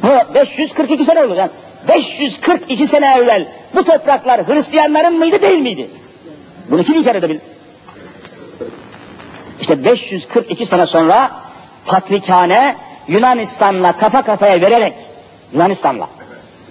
[0.04, 1.52] Bu 542 sene olur yani.
[1.88, 5.90] 542 sene evvel bu topraklar Hristiyanların mıydı değil miydi?
[6.72, 7.42] Bunu kim inkar edebilir?
[9.62, 11.32] İşte 542 sene sonra
[11.86, 12.76] Patrikhane
[13.08, 14.94] Yunanistan'la kafa kafaya vererek
[15.54, 16.10] Yunanistan'la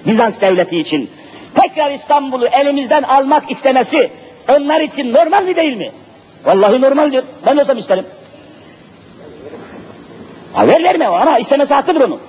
[0.06, 1.10] Bizans devleti için
[1.54, 4.10] tekrar İstanbul'u elimizden almak istemesi
[4.48, 5.90] onlar için normal mi değil mi?
[6.44, 7.24] Vallahi normaldir.
[7.46, 8.04] Ben olsam isterim.
[10.52, 12.20] Ha ver verme ama istemesi haklıdır onun.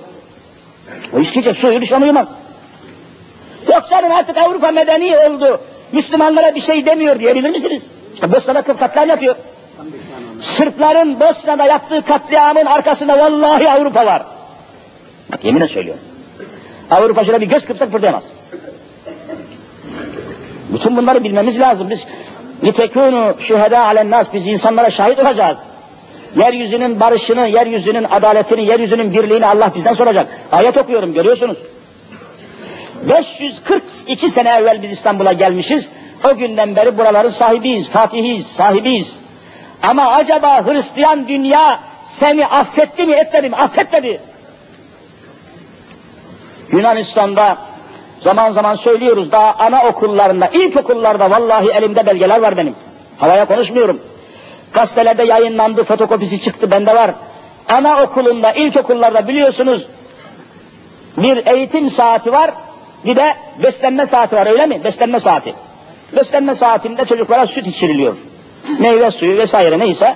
[1.12, 2.28] O içkice suyu düşman uyumaz.
[3.90, 5.60] Canım artık Avrupa medeni oldu.
[5.92, 7.86] Müslümanlara bir şey demiyor diyebilir misiniz?
[8.14, 9.36] İşte Bosna'da kırk katliam yapıyor.
[10.40, 14.22] Sırpların Bosna'da yaptığı katliamın arkasında vallahi Avrupa var.
[15.32, 16.02] Bak yeminle söylüyorum.
[16.90, 18.24] Avrupa şöyle bir göz kırpsak fırlayamaz.
[20.72, 21.90] Bütün bunları bilmemiz lazım.
[21.90, 22.04] Biz
[22.62, 25.58] nitekûnû şühedâ alennâs biz insanlara şahit olacağız.
[26.36, 30.26] Yeryüzünün barışını, yeryüzünün adaletini, yeryüzünün birliğini Allah bizden soracak.
[30.52, 31.58] Ayet okuyorum görüyorsunuz.
[33.08, 35.90] 542 sene evvel biz İstanbul'a gelmişiz.
[36.24, 39.18] O günden beri buraların sahibiyiz, fatihiyiz, sahibiyiz.
[39.82, 43.56] Ama acaba Hristiyan dünya seni affetti mi etmedi mi?
[43.56, 44.20] Affetmedi.
[46.72, 47.56] Yunanistan'da
[48.20, 52.74] zaman zaman söylüyoruz daha ana okullarında, ilk okullarda vallahi elimde belgeler var benim.
[53.18, 54.00] Havaya konuşmuyorum.
[54.72, 57.14] Gazetelerde yayınlandı, fotokopisi çıktı, bende var.
[57.72, 59.86] Ana okulunda, ilk okullarda biliyorsunuz
[61.16, 62.50] bir eğitim saati var,
[63.04, 64.84] bir de beslenme saati var öyle mi?
[64.84, 65.54] Beslenme saati.
[66.16, 68.16] Beslenme saatinde çocuklara süt içiriliyor.
[68.78, 70.14] Meyve suyu vesaire neyse.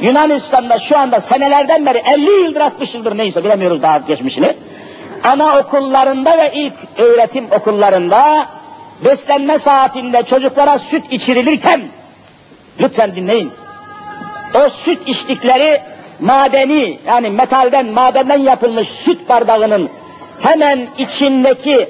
[0.00, 4.54] Yunanistan'da şu anda senelerden beri 50 yıldır 60 yıldır neyse bilemiyoruz daha geçmişini.
[5.24, 8.46] Ana okullarında ve ilk öğretim okullarında
[9.04, 11.82] beslenme saatinde çocuklara süt içirilirken
[12.80, 13.50] lütfen dinleyin.
[14.54, 15.80] O süt içtikleri
[16.20, 19.90] madeni yani metalden madenden yapılmış süt bardağının
[20.40, 21.88] hemen içindeki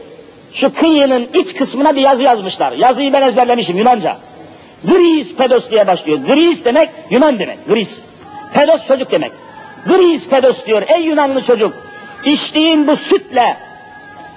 [0.55, 2.73] şu kıyının iç kısmına bir yazı yazmışlar.
[2.73, 4.17] Yazıyı ben ezberlemişim Yunanca.
[4.85, 6.19] Gris pedos diye başlıyor.
[6.19, 7.67] Gris demek Yunan demek.
[7.67, 8.03] Gris.
[8.55, 9.33] Pedos çocuk demek.
[9.87, 10.83] Gris pedos diyor.
[10.89, 11.73] Ey Yunanlı çocuk.
[12.25, 13.57] içtiğin bu sütle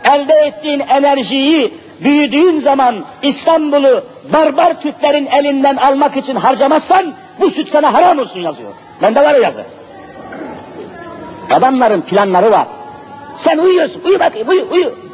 [0.03, 4.03] elde ettiğin enerjiyi büyüdüğün zaman İstanbul'u
[4.33, 8.71] barbar Türklerin elinden almak için harcamazsan bu süt sana haram olsun yazıyor.
[9.01, 9.63] Bende var o yazı.
[11.51, 12.67] Adamların planları var.
[13.37, 14.01] Sen uyuyorsun.
[14.05, 14.49] Uyu bakayım.
[14.49, 14.67] Uyu.
[14.71, 15.04] Uyu.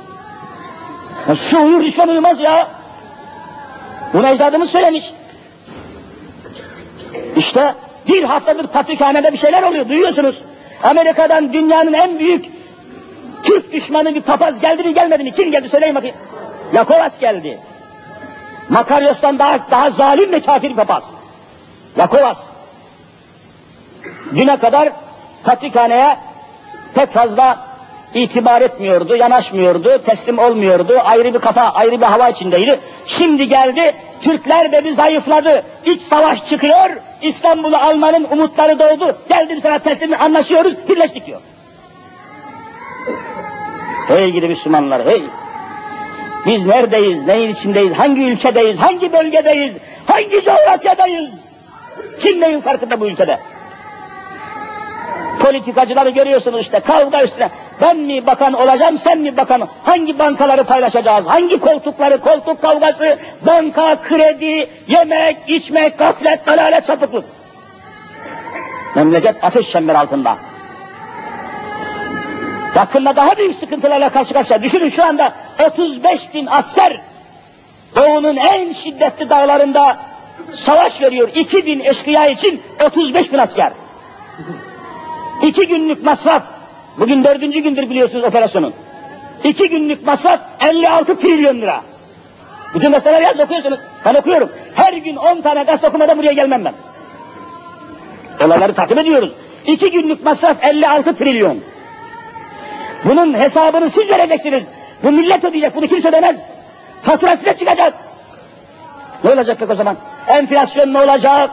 [1.30, 2.67] Ya şu uyur düşman uyumaz ya.
[4.13, 5.05] Bunu ecdadımız söylemiş.
[7.36, 7.76] İşte
[8.07, 9.89] bir haftadır patrikhanede bir şeyler oluyor.
[9.89, 10.41] Duyuyorsunuz.
[10.84, 12.45] Amerika'dan dünyanın en büyük
[13.43, 15.32] Türk düşmanı bir papaz geldi mi gelmedi mi?
[15.32, 16.15] Kim geldi söyleyin bakayım.
[16.74, 17.59] Yakovas geldi.
[18.69, 21.03] Makaryos'tan daha, daha zalim ve kafir papaz.
[21.97, 22.38] Yakovas.
[24.36, 24.89] Düne kadar
[25.43, 26.17] Patrikhane'ye
[26.93, 27.70] pek fazla
[28.14, 32.80] itibar etmiyordu, yanaşmıyordu, teslim olmuyordu, ayrı bir kafa, ayrı bir hava içindeydi.
[33.05, 36.89] Şimdi geldi, Türkler de bir zayıfladı, iç savaş çıkıyor,
[37.22, 41.41] İstanbul'u almanın umutları doğdu, geldim sana teslim anlaşıyoruz, birleştik diyor.
[44.07, 45.24] Hey gidi Müslümanlar, hey!
[46.45, 49.74] Biz neredeyiz, neyin içindeyiz, hangi ülkedeyiz, hangi bölgedeyiz,
[50.07, 51.32] hangi coğrafyadayız?
[52.20, 53.39] Kim neyin farkında bu ülkede?
[55.39, 57.49] Politikacıları görüyorsunuz işte kavga üstüne.
[57.82, 59.67] Ben mi bakan olacağım, sen mi bakan?
[59.84, 61.25] Hangi bankaları paylaşacağız?
[61.25, 67.25] Hangi koltukları, koltuk kavgası, banka, kredi, yemek, içmek, gaflet, dalalet, sapıklık.
[68.95, 70.38] Memleket ateş çemberi altında.
[72.75, 74.63] Yakında daha büyük sıkıntılarla karşı karşıya.
[74.63, 75.34] Düşünün şu anda
[75.71, 77.01] 35 bin asker
[77.95, 79.97] Doğu'nun en şiddetli dağlarında
[80.53, 81.29] savaş veriyor.
[81.36, 83.71] 2 bin eşkıya için 35 bin asker.
[85.41, 86.43] İki günlük masraf,
[86.98, 88.74] bugün dördüncü gündür biliyorsunuz operasyonun.
[89.44, 91.82] İki günlük masraf 56 trilyon lira.
[92.76, 93.80] Bütün gazeteler yaz okuyorsunuz.
[94.06, 94.52] Ben okuyorum.
[94.76, 96.74] Her gün 10 tane gazete okumadan buraya gelmem ben.
[98.46, 99.32] Olayları takip ediyoruz.
[99.66, 101.60] İki günlük masraf 56 trilyon.
[103.06, 104.64] Bunun hesabını siz vereceksiniz.
[105.04, 106.36] Bu millet ödeyecek, bunu kimse ödemez.
[107.04, 107.94] Fatura size çıkacak.
[109.24, 109.98] Ne olacak pek o zaman?
[110.28, 111.50] Enflasyon ne olacak?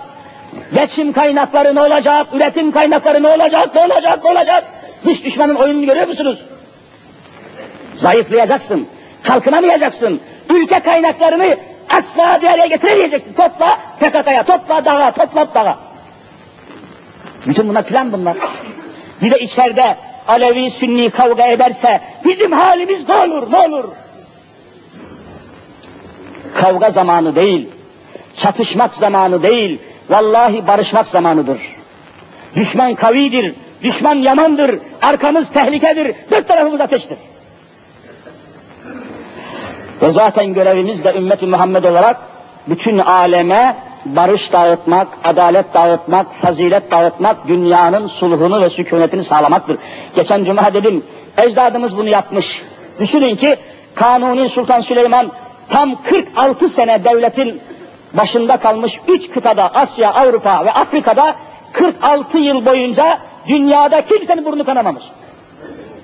[0.75, 2.27] Geçim kaynakları ne olacak?
[2.33, 3.75] Üretim kaynakları ne olacak?
[3.75, 4.25] Ne olacak?
[4.25, 4.65] Ne olacak?
[5.05, 6.39] Dış düşmanın oyununu görüyor musunuz?
[7.97, 8.89] Zayıflayacaksın.
[9.23, 10.21] Kalkınamayacaksın.
[10.55, 11.57] Ülke kaynaklarını
[11.91, 13.33] asla bir araya getiremeyeceksin.
[13.33, 15.79] Topla PKK'ya, topla dağa, topla dağa.
[17.47, 18.37] Bütün bunlar plan bunlar.
[19.23, 19.97] Bir de içeride
[20.29, 23.85] Alevi Sünni kavga ederse bizim halimiz ne olur, ne olur?
[26.55, 27.69] Kavga zamanı değil,
[28.37, 29.79] çatışmak zamanı değil,
[30.09, 31.61] vallahi barışmak zamanıdır.
[32.57, 37.19] Düşman kavidir, düşman yamandır, arkamız tehlikedir, dört tarafımız ateştir.
[40.03, 42.17] Ve zaten görevimiz de ümmet-i Muhammed olarak
[42.67, 49.79] bütün aleme barış dağıtmak, adalet dağıtmak, fazilet dağıtmak, dünyanın sulhunu ve sükunetini sağlamaktır.
[50.17, 51.05] Geçen cuma dedim,
[51.39, 52.63] ecdadımız bunu yapmış.
[53.01, 53.57] Düşünün ki
[53.95, 55.31] Kanuni Sultan Süleyman
[55.69, 57.61] tam 46 sene devletin
[58.13, 61.35] başında kalmış üç kıtada Asya, Avrupa ve Afrika'da
[61.73, 63.19] 46 yıl boyunca
[63.49, 65.05] Dünyada kimsenin burnu kanamamış.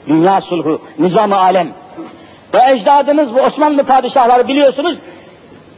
[0.08, 1.68] Dünya sulhu, nizam-ı alem.
[2.54, 4.98] Ve ecdadımız bu Osmanlı padişahları biliyorsunuz,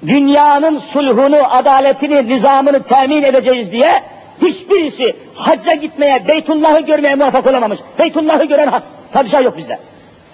[0.06, 4.02] dünyanın sulhunu, adaletini, nizamını temin edeceğiz diye
[4.42, 7.78] hiçbirisi hacca gitmeye, Beytullah'ı görmeye muvaffak olamamış.
[7.98, 8.70] Beytullah'ı gören
[9.12, 9.78] padişah yok bizde.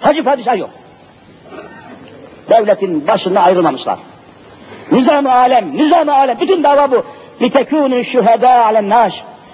[0.01, 0.69] Hacı padişah yok.
[2.49, 3.99] Devletin başında ayrılmamışlar.
[4.91, 7.03] Nizam-ı alem, nizam-ı alem, bütün dava bu.
[7.41, 9.13] لِتَكُونُ شُهَدَا عَلَى النَّاشِ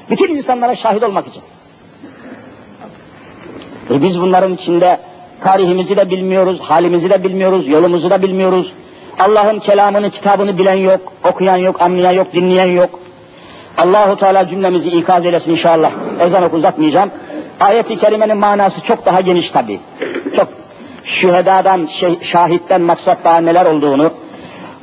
[0.09, 1.41] Bütün insanlara şahit olmak için.
[3.91, 4.97] E biz bunların içinde
[5.43, 8.73] tarihimizi de bilmiyoruz, halimizi de bilmiyoruz, yolumuzu da bilmiyoruz.
[9.19, 12.99] Allah'ın kelamını, kitabını bilen yok, okuyan yok, anlayan yok, dinleyen yok.
[13.77, 15.91] Allahu Teala cümlemizi ikaz eylesin inşallah.
[16.19, 17.11] Ezan oku uzatmayacağım.
[17.59, 19.79] Ayet-i kerimenin manası çok daha geniş tabi.
[20.35, 20.47] Çok
[21.03, 24.11] şühedadan, şey, şahitten maksat daha neler olduğunu,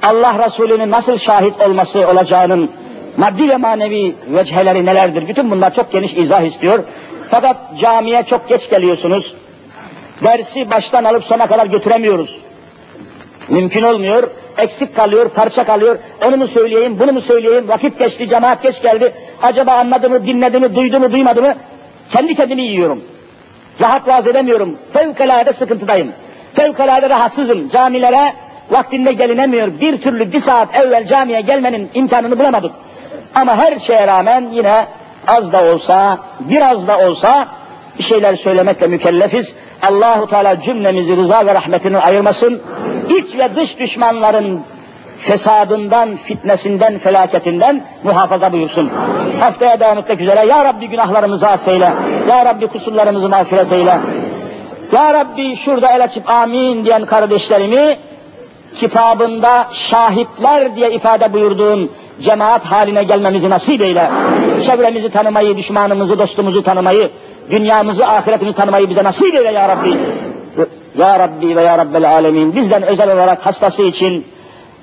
[0.03, 2.71] Allah Resulü'nün nasıl şahit olması olacağının
[3.17, 5.29] maddi ve manevi veciheleri nelerdir?
[5.29, 6.85] Bütün bunlar çok geniş izah istiyor.
[7.31, 9.35] Fakat camiye çok geç geliyorsunuz.
[10.25, 12.39] Dersi baştan alıp sona kadar götüremiyoruz.
[13.49, 15.99] Mümkün olmuyor, eksik kalıyor, parça kalıyor.
[16.27, 19.13] Onu mu söyleyeyim, bunu mu söyleyeyim, vakit geçti, cemaat geç geldi.
[19.43, 21.55] Acaba anladı mı, dinledi mi, duydu mu, duymadı mı?
[22.11, 23.01] Kendi kendimi yiyorum.
[23.81, 24.79] Rahat vaaz edemiyorum.
[24.93, 26.13] Fevkalade sıkıntıdayım.
[26.55, 27.69] Fevkalade rahatsızım.
[27.69, 28.33] Camilere
[28.71, 29.81] vaktinde gelinemiyor.
[29.81, 32.73] Bir türlü bir saat evvel camiye gelmenin imkanını bulamadık.
[33.35, 34.87] Ama her şeye rağmen yine
[35.27, 37.47] az da olsa, biraz da olsa
[37.99, 39.55] bir şeyler söylemekle mükellefiz.
[39.91, 42.63] Allahu Teala cümlemizi rıza ve rahmetinin ayırmasın.
[43.09, 44.61] İç ve dış düşmanların
[45.19, 48.91] fesadından, fitnesinden, felaketinden muhafaza buyursun.
[49.41, 50.47] Haftaya devam etmek üzere.
[50.49, 51.95] Ya Rabbi günahlarımızı affeyle.
[52.29, 53.99] Ya Rabbi kusurlarımızı mağfiret eyle.
[54.93, 57.99] Ya Rabbi şurada el açıp amin diyen kardeşlerimi
[58.81, 61.91] kitabında şahitler diye ifade buyurduğun
[62.21, 64.11] cemaat haline gelmemizi nasip eyle.
[64.67, 67.11] Çevremizi tanımayı, düşmanımızı, dostumuzu tanımayı,
[67.51, 69.99] dünyamızı, ahiretimizi tanımayı bize nasip eyle ya Rabbi.
[70.99, 74.27] Ya Rabbi ve Ya Rabbel Alemin bizden özel olarak hastası için,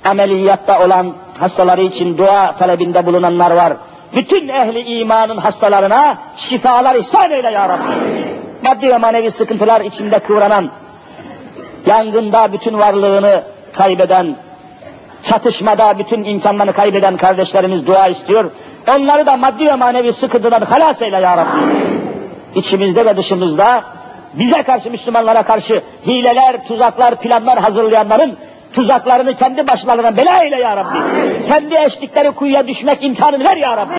[0.05, 3.73] ameliyatta olan hastaları için dua talebinde bulunanlar var.
[4.15, 8.23] Bütün ehli imanın hastalarına şifalar ihsan eyle Ya Rabbi.
[8.63, 10.69] maddi ve manevi sıkıntılar içinde kıvranan,
[11.85, 14.35] yangında bütün varlığını kaybeden,
[15.25, 18.51] çatışmada bütün imkanlarını kaybeden kardeşlerimiz dua istiyor.
[18.95, 21.73] Onları da maddi ve manevi sıkıntıdan halas eyle ya Rabbi.
[22.55, 23.83] İçimizde ve dışımızda
[24.33, 28.37] bize karşı Müslümanlara karşı hileler, tuzaklar, planlar hazırlayanların
[28.73, 30.97] tuzaklarını kendi başlarına bela eyle ya Rabbi.
[31.47, 33.91] Kendi eşlikleri kuyuya düşmek imkanını ver ya Rabbi.